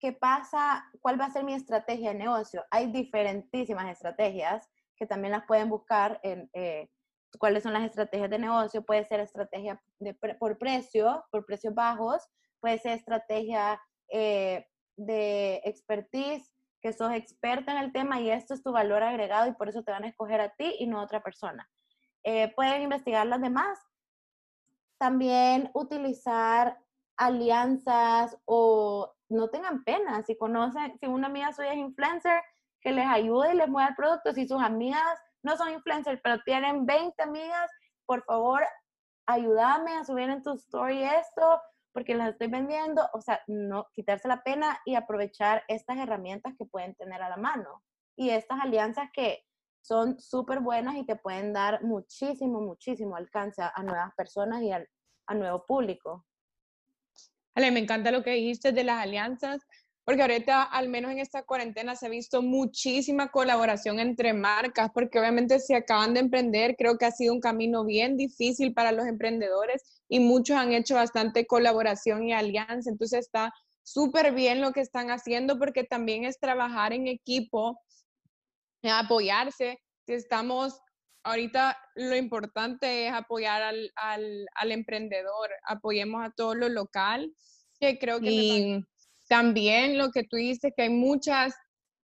[0.00, 0.90] ¿qué pasa?
[1.00, 2.64] ¿Cuál va a ser mi estrategia de negocio?
[2.72, 6.90] Hay diferentísimas estrategias que también las pueden buscar en eh,
[7.38, 8.82] cuáles son las estrategias de negocio.
[8.82, 12.22] Puede ser estrategia de, por precio, por precios bajos,
[12.60, 14.66] puede ser estrategia eh,
[14.96, 19.54] de expertise, que sos experta en el tema y esto es tu valor agregado y
[19.54, 21.68] por eso te van a escoger a ti y no a otra persona.
[22.24, 23.78] Eh, pueden investigar las demás.
[24.98, 26.78] También utilizar
[27.16, 30.22] alianzas o no tengan pena.
[30.24, 32.42] Si conocen, si una amiga suya es influencer,
[32.80, 34.32] que les ayude y les mueva el producto.
[34.32, 37.70] Si sus amigas no son influencers, pero tienen 20 amigas,
[38.06, 38.62] por favor,
[39.26, 41.60] ayúdame a subir en tu story esto
[41.92, 46.64] porque las estoy vendiendo, o sea, no quitarse la pena y aprovechar estas herramientas que
[46.64, 47.84] pueden tener a la mano.
[48.16, 49.44] Y estas alianzas que
[49.82, 54.88] son súper buenas y que pueden dar muchísimo, muchísimo alcance a, nuevas personas y al,
[55.26, 56.24] a nuevo público.
[57.54, 59.66] Ale, me encanta lo que dijiste de las alianzas,
[60.04, 65.20] porque ahorita, al menos en esta cuarentena, se ha visto muchísima colaboración entre marcas, porque
[65.20, 69.06] obviamente si acaban de emprender, creo que ha sido un camino bien difícil para los
[69.06, 74.80] emprendedores y muchos han hecho bastante colaboración y alianza, entonces está súper bien lo que
[74.80, 77.80] están haciendo porque también es trabajar en equipo,
[78.82, 79.78] apoyarse.
[80.06, 80.80] Si estamos,
[81.22, 87.32] ahorita lo importante es apoyar al, al, al emprendedor, apoyemos a todo lo local,
[87.78, 88.82] que creo que...
[89.32, 91.54] También lo que tú dices, que hay muchas,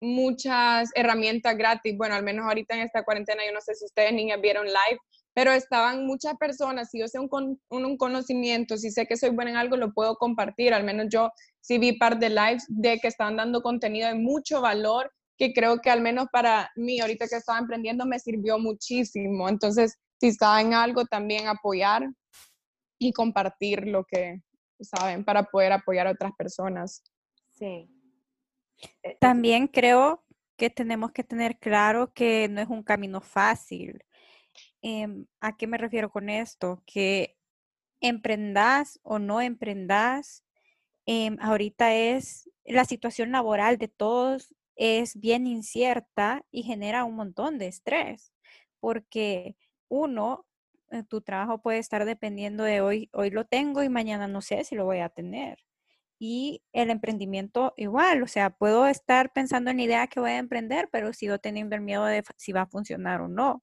[0.01, 1.95] muchas herramientas gratis.
[1.95, 4.99] Bueno, al menos ahorita en esta cuarentena, yo no sé si ustedes niñas vieron live,
[5.35, 9.51] pero estaban muchas personas, si yo sé un, un, conocimiento, si sé que soy buena
[9.51, 10.73] en algo, lo puedo compartir.
[10.73, 14.63] Al menos yo sí vi par de lives de que están dando contenido de mucho
[14.63, 19.51] valor, que creo que al menos para mí, ahorita que estaba emprendiendo, me sirvió muchísimo.
[19.51, 22.09] Entonces, si saben algo, también apoyar
[22.99, 24.41] y compartir lo que
[24.81, 27.03] saben para poder apoyar a otras personas.
[27.59, 27.89] Sí.
[29.03, 30.25] E, También creo
[30.57, 34.05] que tenemos que tener claro que no es un camino fácil.
[34.83, 36.83] Em, ¿A qué me refiero con esto?
[36.87, 37.37] Que
[38.01, 40.45] emprendas o no emprendas,
[41.07, 47.59] em, ahorita es la situación laboral de todos es bien incierta y genera un montón
[47.59, 48.33] de estrés,
[48.81, 49.57] porque
[49.89, 50.47] uno,
[50.93, 54.65] eh, tu trabajo puede estar dependiendo de hoy, hoy lo tengo y mañana no sé
[54.65, 55.59] si lo voy a tener
[56.19, 60.39] y el emprendimiento igual, o sea, puedo estar pensando en la idea que voy a
[60.39, 63.63] emprender, pero sigo teniendo el miedo de si va a funcionar o no.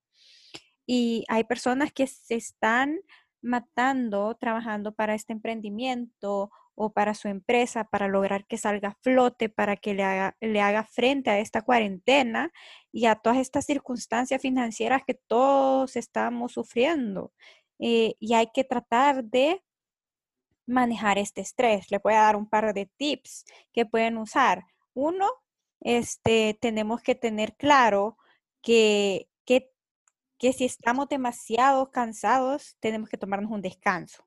[0.88, 3.00] Y hay personas que se están
[3.42, 9.50] matando trabajando para este emprendimiento o para su empresa para lograr que salga a flote,
[9.50, 12.52] para que le haga, le haga frente a esta cuarentena
[12.92, 17.32] y a todas estas circunstancias financieras que todos estamos sufriendo.
[17.80, 19.62] Eh, y hay que tratar de
[20.68, 21.92] manejar este estrés.
[21.92, 24.66] Le voy a dar un par de tips que pueden usar.
[24.94, 25.30] Uno,
[25.82, 28.18] este, tenemos que tener claro
[28.62, 29.72] que, que,
[30.40, 34.26] que si estamos demasiado cansados, tenemos que tomarnos un descanso.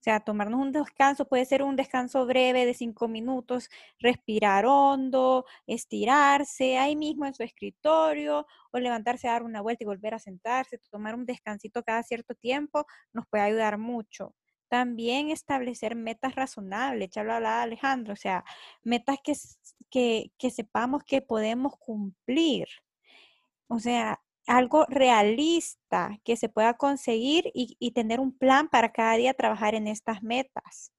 [0.00, 5.46] O sea, tomarnos un descanso puede ser un descanso breve de cinco minutos, respirar hondo,
[5.66, 10.18] estirarse ahí mismo en su escritorio o levantarse a dar una vuelta y volver a
[10.18, 12.84] sentarse, tomar un descansito cada cierto tiempo
[13.14, 14.34] nos puede ayudar mucho.
[14.74, 18.44] También establecer metas razonables, ya lo hablaba Alejandro, o sea,
[18.82, 19.34] metas que,
[19.88, 22.66] que, que sepamos que podemos cumplir.
[23.68, 29.14] O sea, algo realista que se pueda conseguir y, y, tener un plan para cada
[29.14, 30.92] día trabajar en estas metas.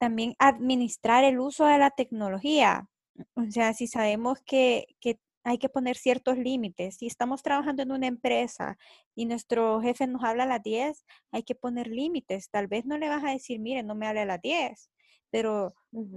[0.00, 2.88] También administrar el uso de la tecnología.
[3.36, 6.96] O sea, si sabemos que, que hay que poner ciertos límites.
[6.96, 8.76] Si estamos trabajando en una empresa
[9.14, 12.50] y nuestro jefe nos habla a las 10, hay que poner límites.
[12.50, 14.90] Tal vez no le vas a decir, mire, no me hable a las 10,
[15.30, 15.72] pero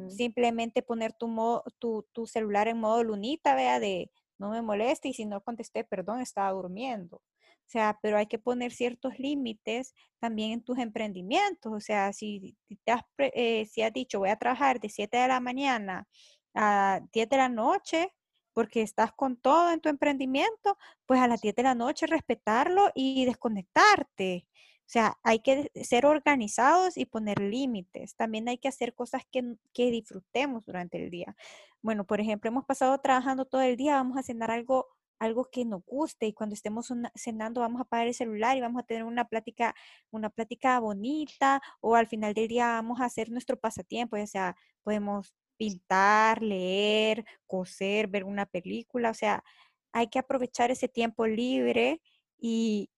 [0.09, 5.13] simplemente poner tu, tu, tu, celular en modo lunita, vea, de no me moleste y
[5.13, 7.17] si no contesté, perdón, estaba durmiendo.
[7.17, 11.73] O sea, pero hay que poner ciertos límites también en tus emprendimientos.
[11.73, 15.27] O sea, si, te has, eh, si has dicho voy a trabajar de 7 de
[15.27, 16.07] la mañana
[16.53, 18.13] a 10 de la noche,
[18.55, 22.89] porque estás con todo en tu emprendimiento, pues a las 10 de la noche respetarlo
[22.95, 24.47] y desconectarte.
[24.79, 28.15] O sea, hay que ser organizados y poner límites.
[28.15, 31.35] También hay que hacer cosas que, que, disfrutemos durante el día.
[31.81, 34.87] Bueno, por ejemplo, hemos pasado trabajando todo el día, vamos a cenar algo
[35.19, 38.81] algo que nos guste y cuando estemos cenando vamos a apagar el celular y vamos
[38.81, 39.73] a tener una plática,
[40.11, 44.55] una plática bonita o al final del día vamos a hacer nuestro pasatiempo, ya sea
[44.83, 49.43] podemos pintar, leer, coser, ver una película, o sea,
[49.91, 52.01] hay que aprovechar ese tiempo libre
[52.37, 52.89] y,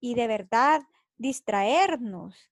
[0.00, 0.82] y de verdad
[1.16, 2.50] distraernos.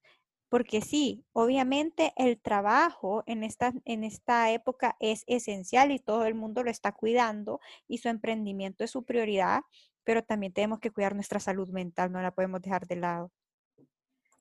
[0.49, 6.33] Porque sí, obviamente el trabajo en esta, en esta época es esencial y todo el
[6.33, 9.61] mundo lo está cuidando y su emprendimiento es su prioridad,
[10.03, 13.31] pero también tenemos que cuidar nuestra salud mental, no la podemos dejar de lado.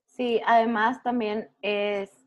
[0.06, 2.17] Sí, además también es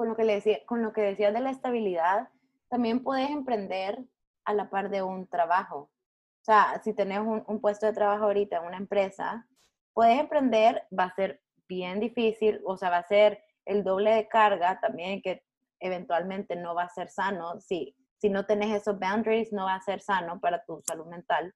[0.00, 2.30] con lo que le decía, con lo que decías de la estabilidad,
[2.70, 4.02] también puedes emprender
[4.46, 5.76] a la par de un trabajo.
[5.76, 9.46] O sea, si tenés un, puesto de trabajo ahorita en una empresa,
[9.92, 14.26] puedes emprender, va a ser bien difícil, o sea, va a ser el doble de
[14.26, 15.44] carga también que
[15.80, 17.60] eventualmente no va a ser sano.
[17.60, 21.54] Si, si no tenés esos boundaries, no va a ser sano para tu salud mental.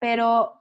[0.00, 0.60] Pero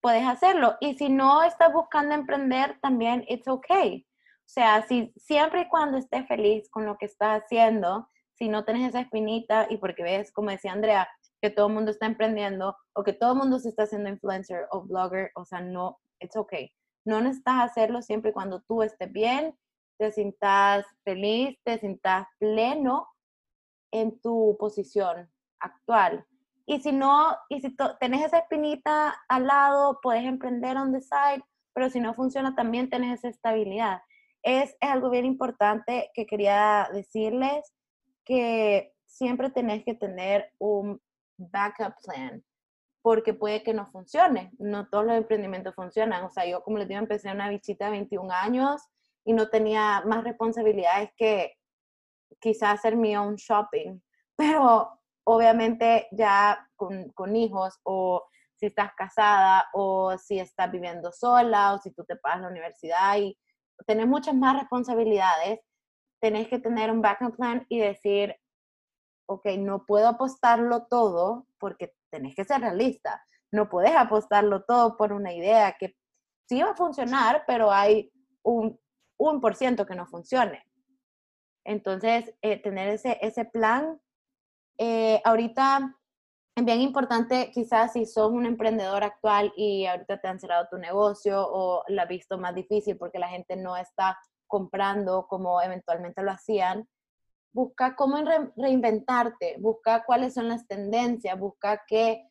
[0.00, 0.76] puedes hacerlo.
[0.80, 4.04] Y si no estás buscando emprender, también it's okay.
[4.50, 8.88] Sea, si siempre y cuando estés feliz con lo que estás haciendo, si no tenés
[8.88, 11.08] esa espinita y porque ves, como decía Andrea,
[11.40, 14.66] que todo el mundo está emprendiendo o que todo el mundo se está haciendo influencer
[14.72, 16.72] o blogger, o sea, no, it's okay.
[17.04, 19.56] No necesitas hacerlo siempre y cuando tú estés bien,
[20.00, 23.06] te sientas feliz, te sientas pleno
[23.92, 25.30] en tu posición
[25.60, 26.26] actual.
[26.66, 31.44] Y si no, y si tenés esa espinita al lado, puedes emprender on the side,
[31.72, 34.00] pero si no funciona, también tenés esa estabilidad.
[34.42, 37.74] Es, algo bien importante que quería decirles,
[38.24, 41.00] que siempre tenés que tener un
[41.36, 42.44] backup plan
[43.02, 44.52] porque puede que no funcione.
[44.58, 46.24] No todos los emprendimientos funcionan.
[46.24, 48.82] O sea, yo como les digo, empecé una bichita de 21 años
[49.24, 51.54] y no tenía más responsabilidades que
[52.40, 54.00] quizás hacer mi own shopping.
[54.36, 58.26] Pero obviamente ya con, con hijos o
[58.56, 63.16] si estás casada o si estás viviendo sola o si tú te pagas la universidad
[63.16, 63.38] y
[63.86, 65.60] tenés muchas más responsabilidades,
[66.20, 68.36] tenés que tener un backup plan y decir,
[69.26, 73.24] ok, no puedo apostarlo todo porque tenés que ser realista.
[73.52, 75.96] No puedes apostarlo todo por una idea que
[76.48, 78.12] sí va a funcionar, pero hay
[78.42, 78.78] un,
[79.18, 80.64] un por ciento que no funcione.
[81.64, 84.00] Entonces, eh, tener ese, ese plan,
[84.78, 85.96] eh, ahorita
[86.60, 90.76] es bien importante, quizás si sos un emprendedor actual y ahorita te han cerrado tu
[90.76, 96.22] negocio o la has visto más difícil porque la gente no está comprando como eventualmente
[96.22, 96.86] lo hacían,
[97.52, 98.18] busca cómo
[98.56, 102.28] reinventarte, busca cuáles son las tendencias, busca qué,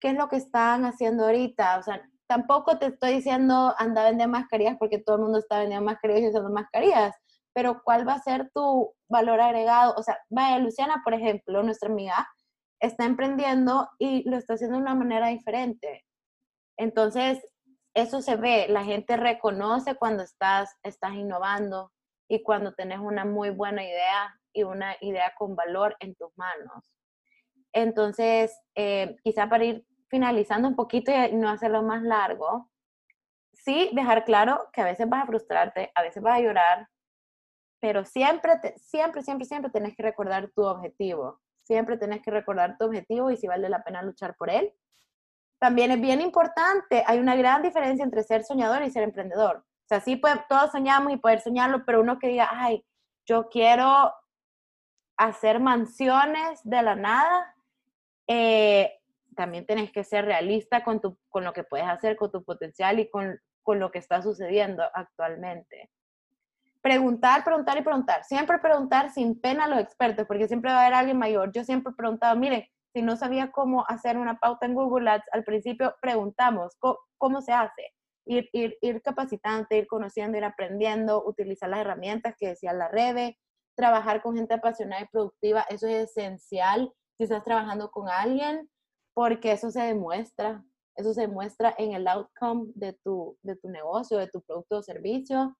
[0.00, 1.78] qué es lo que están haciendo ahorita.
[1.78, 5.60] O sea, tampoco te estoy diciendo anda a vender mascarillas porque todo el mundo está
[5.60, 7.14] vendiendo mascarillas y usando mascarillas,
[7.52, 9.94] pero cuál va a ser tu valor agregado.
[9.96, 12.26] O sea, vaya, Luciana, por ejemplo, nuestra amiga,
[12.80, 16.04] está emprendiendo y lo está haciendo de una manera diferente.
[16.76, 17.40] Entonces,
[17.94, 21.92] eso se ve, la gente reconoce cuando estás, estás innovando
[22.28, 26.92] y cuando tenés una muy buena idea y una idea con valor en tus manos.
[27.72, 32.70] Entonces, eh, quizá para ir finalizando un poquito y no hacerlo más largo,
[33.52, 36.88] sí dejar claro que a veces vas a frustrarte, a veces vas a llorar,
[37.80, 41.40] pero siempre, siempre, siempre, siempre tenés que recordar tu objetivo.
[41.68, 44.72] Siempre tenés que recordar tu objetivo y si vale la pena luchar por él.
[45.60, 49.58] También es bien importante, hay una gran diferencia entre ser soñador y ser emprendedor.
[49.58, 52.86] O sea, sí, todos soñamos y poder soñarlo, pero uno que diga, ay,
[53.26, 54.14] yo quiero
[55.18, 57.54] hacer mansiones de la nada,
[58.28, 58.98] eh,
[59.36, 62.98] también tienes que ser realista con, tu, con lo que puedes hacer, con tu potencial
[62.98, 65.90] y con, con lo que está sucediendo actualmente.
[66.88, 68.24] Preguntar, preguntar y preguntar.
[68.24, 71.52] Siempre preguntar sin pena a los expertos, porque siempre va a haber alguien mayor.
[71.52, 72.64] Yo siempre he preguntado, miren,
[72.94, 77.42] si no sabía cómo hacer una pauta en Google Ads, al principio preguntamos, ¿cómo, cómo
[77.42, 77.92] se hace?
[78.24, 83.36] Ir, ir, ir capacitando, ir conociendo, ir aprendiendo, utilizar las herramientas que decía la Rebe,
[83.76, 88.66] trabajar con gente apasionada y productiva, eso es esencial si estás trabajando con alguien,
[89.12, 90.64] porque eso se demuestra,
[90.96, 94.82] eso se demuestra en el outcome de tu, de tu negocio, de tu producto o
[94.82, 95.54] servicio.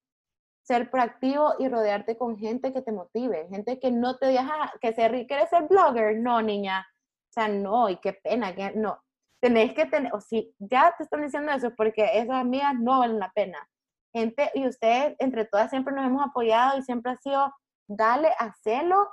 [0.68, 4.92] Ser proactivo y rodearte con gente que te motive, gente que no te deja, que
[4.92, 6.18] se ¿quieres ser blogger?
[6.18, 6.86] No, niña.
[7.30, 9.02] O sea, no, y qué pena, que no.
[9.40, 13.18] Tenés que tener, o si ya te están diciendo eso, porque esas amigas no valen
[13.18, 13.66] la pena.
[14.12, 17.50] Gente, y ustedes, entre todas, siempre nos hemos apoyado y siempre ha sido,
[17.86, 19.08] dale, hacelo.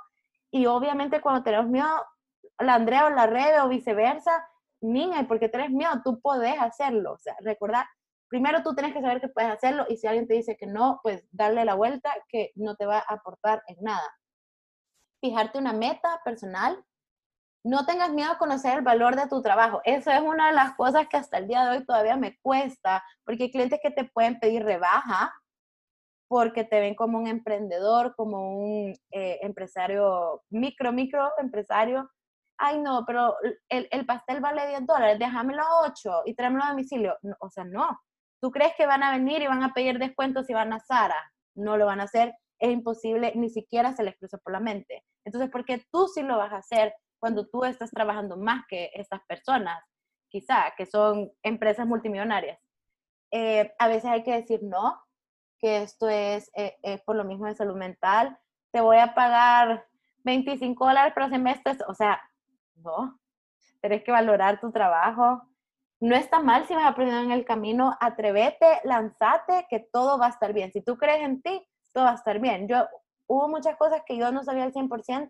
[0.50, 1.88] Y obviamente cuando tenemos miedo,
[2.58, 4.46] la Andrea o la Rebe o viceversa,
[4.82, 6.02] niña, ¿y por qué tienes miedo?
[6.04, 7.14] Tú podés hacerlo.
[7.14, 7.86] O sea, recordar,
[8.28, 11.00] primero tú tienes que saber que puedes hacerlo y si alguien te dice que no,
[11.02, 14.08] pues darle la vuelta que no te va a aportar en nada.
[15.20, 16.84] Fijarte una meta personal.
[17.64, 19.80] No tengas miedo a conocer el valor de tu trabajo.
[19.84, 23.02] Eso es una de las cosas que hasta el día de hoy todavía me cuesta,
[23.24, 25.32] porque hay clientes que te pueden pedir rebaja
[26.28, 32.10] porque te ven como un emprendedor, como un eh, empresario, micro, micro empresario,
[32.58, 33.36] ay no, pero
[33.68, 37.16] el, el pastel vale 10 dólares, déjamelo a 8 y tráemelo a domicilio.
[37.40, 38.00] o sea, no.
[38.40, 41.32] ¿Tú crees que van a venir y van a pedir descuentos si van a Sara?
[41.54, 45.04] No lo van a hacer, es imposible, ni siquiera se les cruza por la mente.
[45.24, 48.90] Entonces, ¿por qué tú sí lo vas a hacer cuando tú estás trabajando más que
[48.94, 49.82] estas personas?
[50.28, 52.58] Quizá, que son empresas multimillonarias.
[53.30, 55.00] Eh, a veces hay que decir no,
[55.58, 58.38] que esto es, eh, es por lo mismo de salud mental.
[58.70, 59.86] Te voy a pagar
[60.24, 62.20] 25 dólares por semestre, o sea,
[62.76, 63.18] no,
[63.80, 65.42] tienes que valorar tu trabajo.
[66.00, 70.30] No está mal si vas aprendiendo en el camino, atrévete, lanzate, que todo va a
[70.30, 70.70] estar bien.
[70.72, 72.68] Si tú crees en ti, todo va a estar bien.
[72.68, 72.86] Yo,
[73.26, 75.28] hubo muchas cosas que yo no sabía al 100%,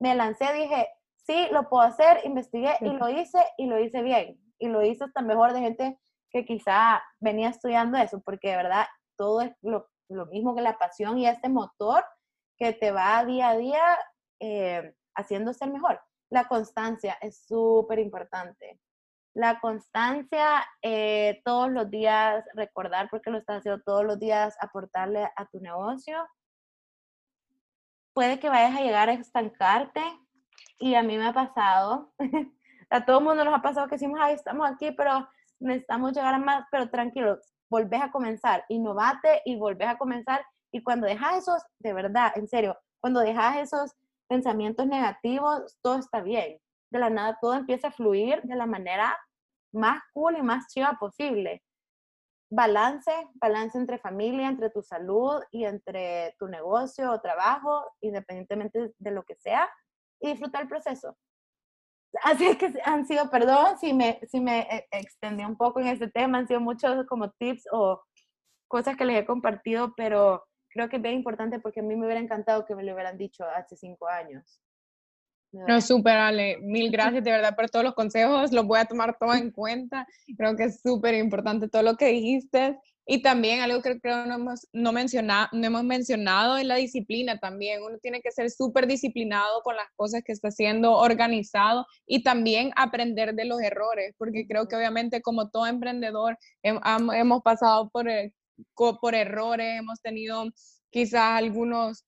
[0.00, 4.40] me lancé, dije, sí, lo puedo hacer, investigué y lo hice y lo hice bien.
[4.58, 6.00] Y lo hice hasta mejor de gente
[6.30, 8.86] que quizá venía estudiando eso, porque de verdad
[9.16, 9.88] todo es lo,
[10.30, 12.04] mismo que la pasión y este motor
[12.58, 13.82] que te va día a día
[14.40, 16.00] eh, haciendo ser mejor.
[16.30, 18.80] La constancia es súper importante.
[19.36, 25.28] La constancia, eh, todos los días recordar porque lo estás haciendo todos los días, aportarle
[25.36, 26.26] a tu negocio.
[28.14, 30.00] Puede que vayas a llegar a estancarte
[30.78, 32.14] y a mí me ha pasado,
[32.88, 35.28] a todo el mundo nos ha pasado que decimos, ay, estamos aquí, pero
[35.60, 40.46] necesitamos llegar a más, pero tranquilo, volvés a comenzar, innovate y volvés a comenzar.
[40.72, 43.92] Y cuando dejas esos, de verdad, en serio, cuando dejas esos
[44.28, 46.58] pensamientos negativos, todo está bien.
[46.90, 49.14] De la nada todo empieza a fluir de la manera
[49.76, 51.62] más cool y más chiva posible.
[52.50, 59.10] Balance, balance entre familia, entre tu salud y entre tu negocio o trabajo, independientemente de
[59.10, 59.68] lo que sea,
[60.20, 61.16] y disfrutar el proceso.
[62.22, 65.88] Así es que han sido, perdón si me, si me eh, extendí un poco en
[65.88, 68.02] este tema, han sido muchos como tips o
[68.68, 72.06] cosas que les he compartido, pero creo que es bien importante porque a mí me
[72.06, 74.60] hubiera encantado que me lo hubieran dicho hace cinco años.
[75.66, 76.58] No, súper, Ale.
[76.60, 78.52] Mil gracias de verdad por todos los consejos.
[78.52, 80.06] Los voy a tomar todo en cuenta.
[80.36, 82.78] Creo que es súper importante todo lo que dijiste.
[83.08, 87.38] Y también algo que creo no hemos, no, menciona, no hemos mencionado es la disciplina
[87.38, 87.82] también.
[87.82, 92.72] Uno tiene que ser súper disciplinado con las cosas que está haciendo, organizado y también
[92.74, 98.34] aprender de los errores, porque creo que obviamente como todo emprendedor hemos pasado por, el,
[98.74, 100.46] por errores, hemos tenido
[100.90, 102.04] quizás algunos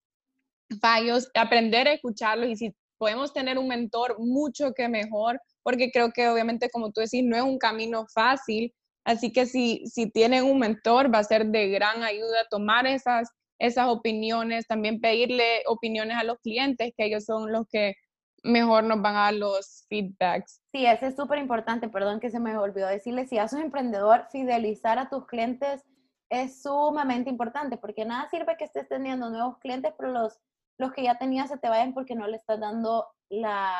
[0.80, 6.10] fallos, aprender a escucharlos y si podemos tener un mentor, mucho que mejor, porque creo
[6.12, 8.74] que obviamente, como tú decís, no es un camino fácil,
[9.04, 13.30] así que si, si tienen un mentor, va a ser de gran ayuda tomar esas,
[13.58, 17.94] esas opiniones, también pedirle opiniones a los clientes, que ellos son los que
[18.42, 20.60] mejor nos van a dar los feedbacks.
[20.72, 24.98] Sí, eso es súper importante, perdón que se me olvidó decirle, si haces emprendedor, fidelizar
[24.98, 25.84] a tus clientes
[26.30, 30.38] es sumamente importante porque nada sirve que estés teniendo nuevos clientes, pero los,
[30.78, 33.74] los que ya tenías se te vayan porque no le estás dando la,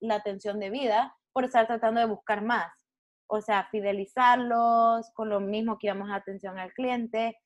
[0.00, 2.72] la atención de vida por estar tratando de buscar más.
[3.28, 7.38] O sea, fidelizarlos con lo mismo que íbamos a atención al cliente.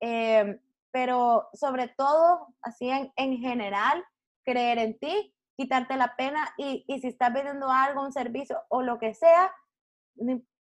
[0.00, 4.04] Eh, pero sobre todo, así en, en, general,
[4.44, 8.82] creer en ti, quitarte la pena y, y si estás vendiendo algo, un servicio o
[8.82, 9.52] lo que sea,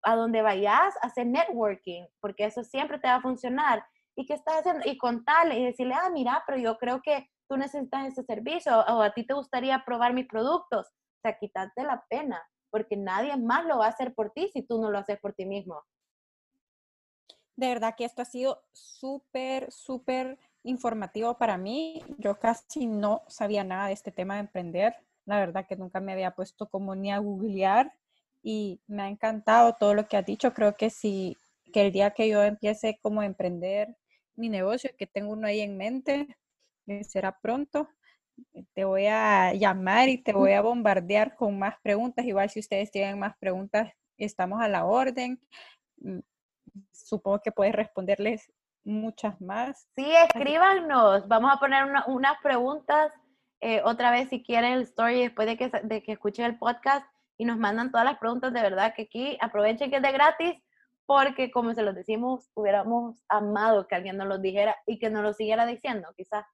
[0.02, 3.84] a donde vayas, hacer networking, porque eso siempre te va a funcionar.
[4.16, 4.88] ¿Y qué estás haciendo?
[4.88, 9.02] Y contarle y decirle, ah, mira, pero yo creo que tú necesitas ese servicio o
[9.02, 10.86] a ti te gustaría probar mis productos.
[10.86, 14.62] O sea, quitarte la pena, porque nadie más lo va a hacer por ti si
[14.62, 15.82] tú no lo haces por ti mismo.
[17.56, 22.02] De verdad que esto ha sido súper, súper informativo para mí.
[22.18, 24.96] Yo casi no sabía nada de este tema de emprender.
[25.24, 27.92] La verdad que nunca me había puesto como ni a googlear
[28.42, 30.52] y me ha encantado todo lo que has dicho.
[30.52, 31.36] Creo que si
[31.72, 33.96] que el día que yo empiece como a emprender
[34.36, 36.28] mi negocio, que tengo uno ahí en mente,
[37.02, 37.88] será pronto,
[38.74, 42.24] te voy a llamar y te voy a bombardear con más preguntas.
[42.24, 45.40] Igual si ustedes tienen más preguntas, estamos a la orden.
[45.98, 46.20] Mm,
[46.92, 48.52] supongo que puedes responderles
[48.84, 49.88] muchas más.
[49.96, 51.26] Sí, escríbanos.
[51.28, 53.12] Vamos a poner unas preguntas
[53.60, 57.06] eh, otra vez si quieren el story después de que, de que escuchen el podcast
[57.38, 58.52] y nos mandan todas las preguntas.
[58.52, 60.54] De verdad que aquí aprovechen que es de gratis
[61.06, 65.22] porque como se los decimos, hubiéramos amado que alguien nos lo dijera y que nos
[65.22, 66.44] lo siguiera diciendo, quizás.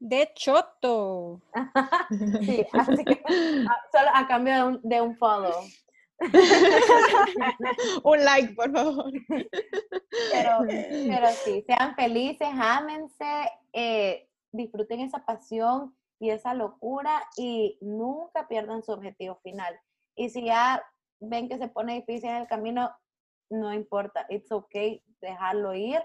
[0.00, 1.40] De choto.
[2.40, 3.22] sí, así que
[3.68, 5.64] ah, solo a cambio de un, de un follow.
[8.04, 9.12] un like, por favor.
[9.28, 18.48] Pero, pero sí, sean felices, ámense, eh, disfruten esa pasión y esa locura y nunca
[18.48, 19.78] pierdan su objetivo final.
[20.16, 20.82] Y si ya
[21.20, 22.90] ven que se pone difícil en el camino,
[23.50, 26.02] no importa, it's okay dejarlo ir,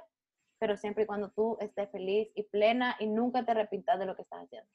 [0.63, 4.15] pero siempre y cuando tú estés feliz y plena y nunca te arrepientas de lo
[4.15, 4.69] que estás haciendo.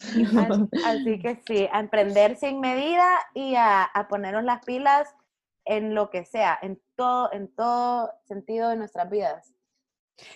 [0.84, 5.14] Así que sí, a emprender sin medida y a, a ponernos las pilas
[5.64, 9.54] en lo que sea, en todo, en todo sentido de nuestras vidas.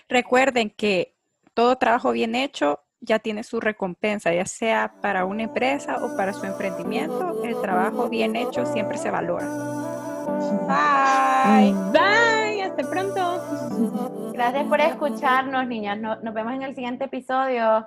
[0.09, 1.17] Recuerden que
[1.55, 6.33] todo trabajo bien hecho ya tiene su recompensa, ya sea para una empresa o para
[6.33, 9.49] su emprendimiento, el trabajo bien hecho siempre se valora.
[10.69, 11.75] Bye.
[11.91, 12.34] Bye.
[12.65, 14.33] Hasta pronto.
[14.33, 15.99] Gracias por escucharnos, niñas.
[15.99, 17.87] nos vemos en el siguiente episodio.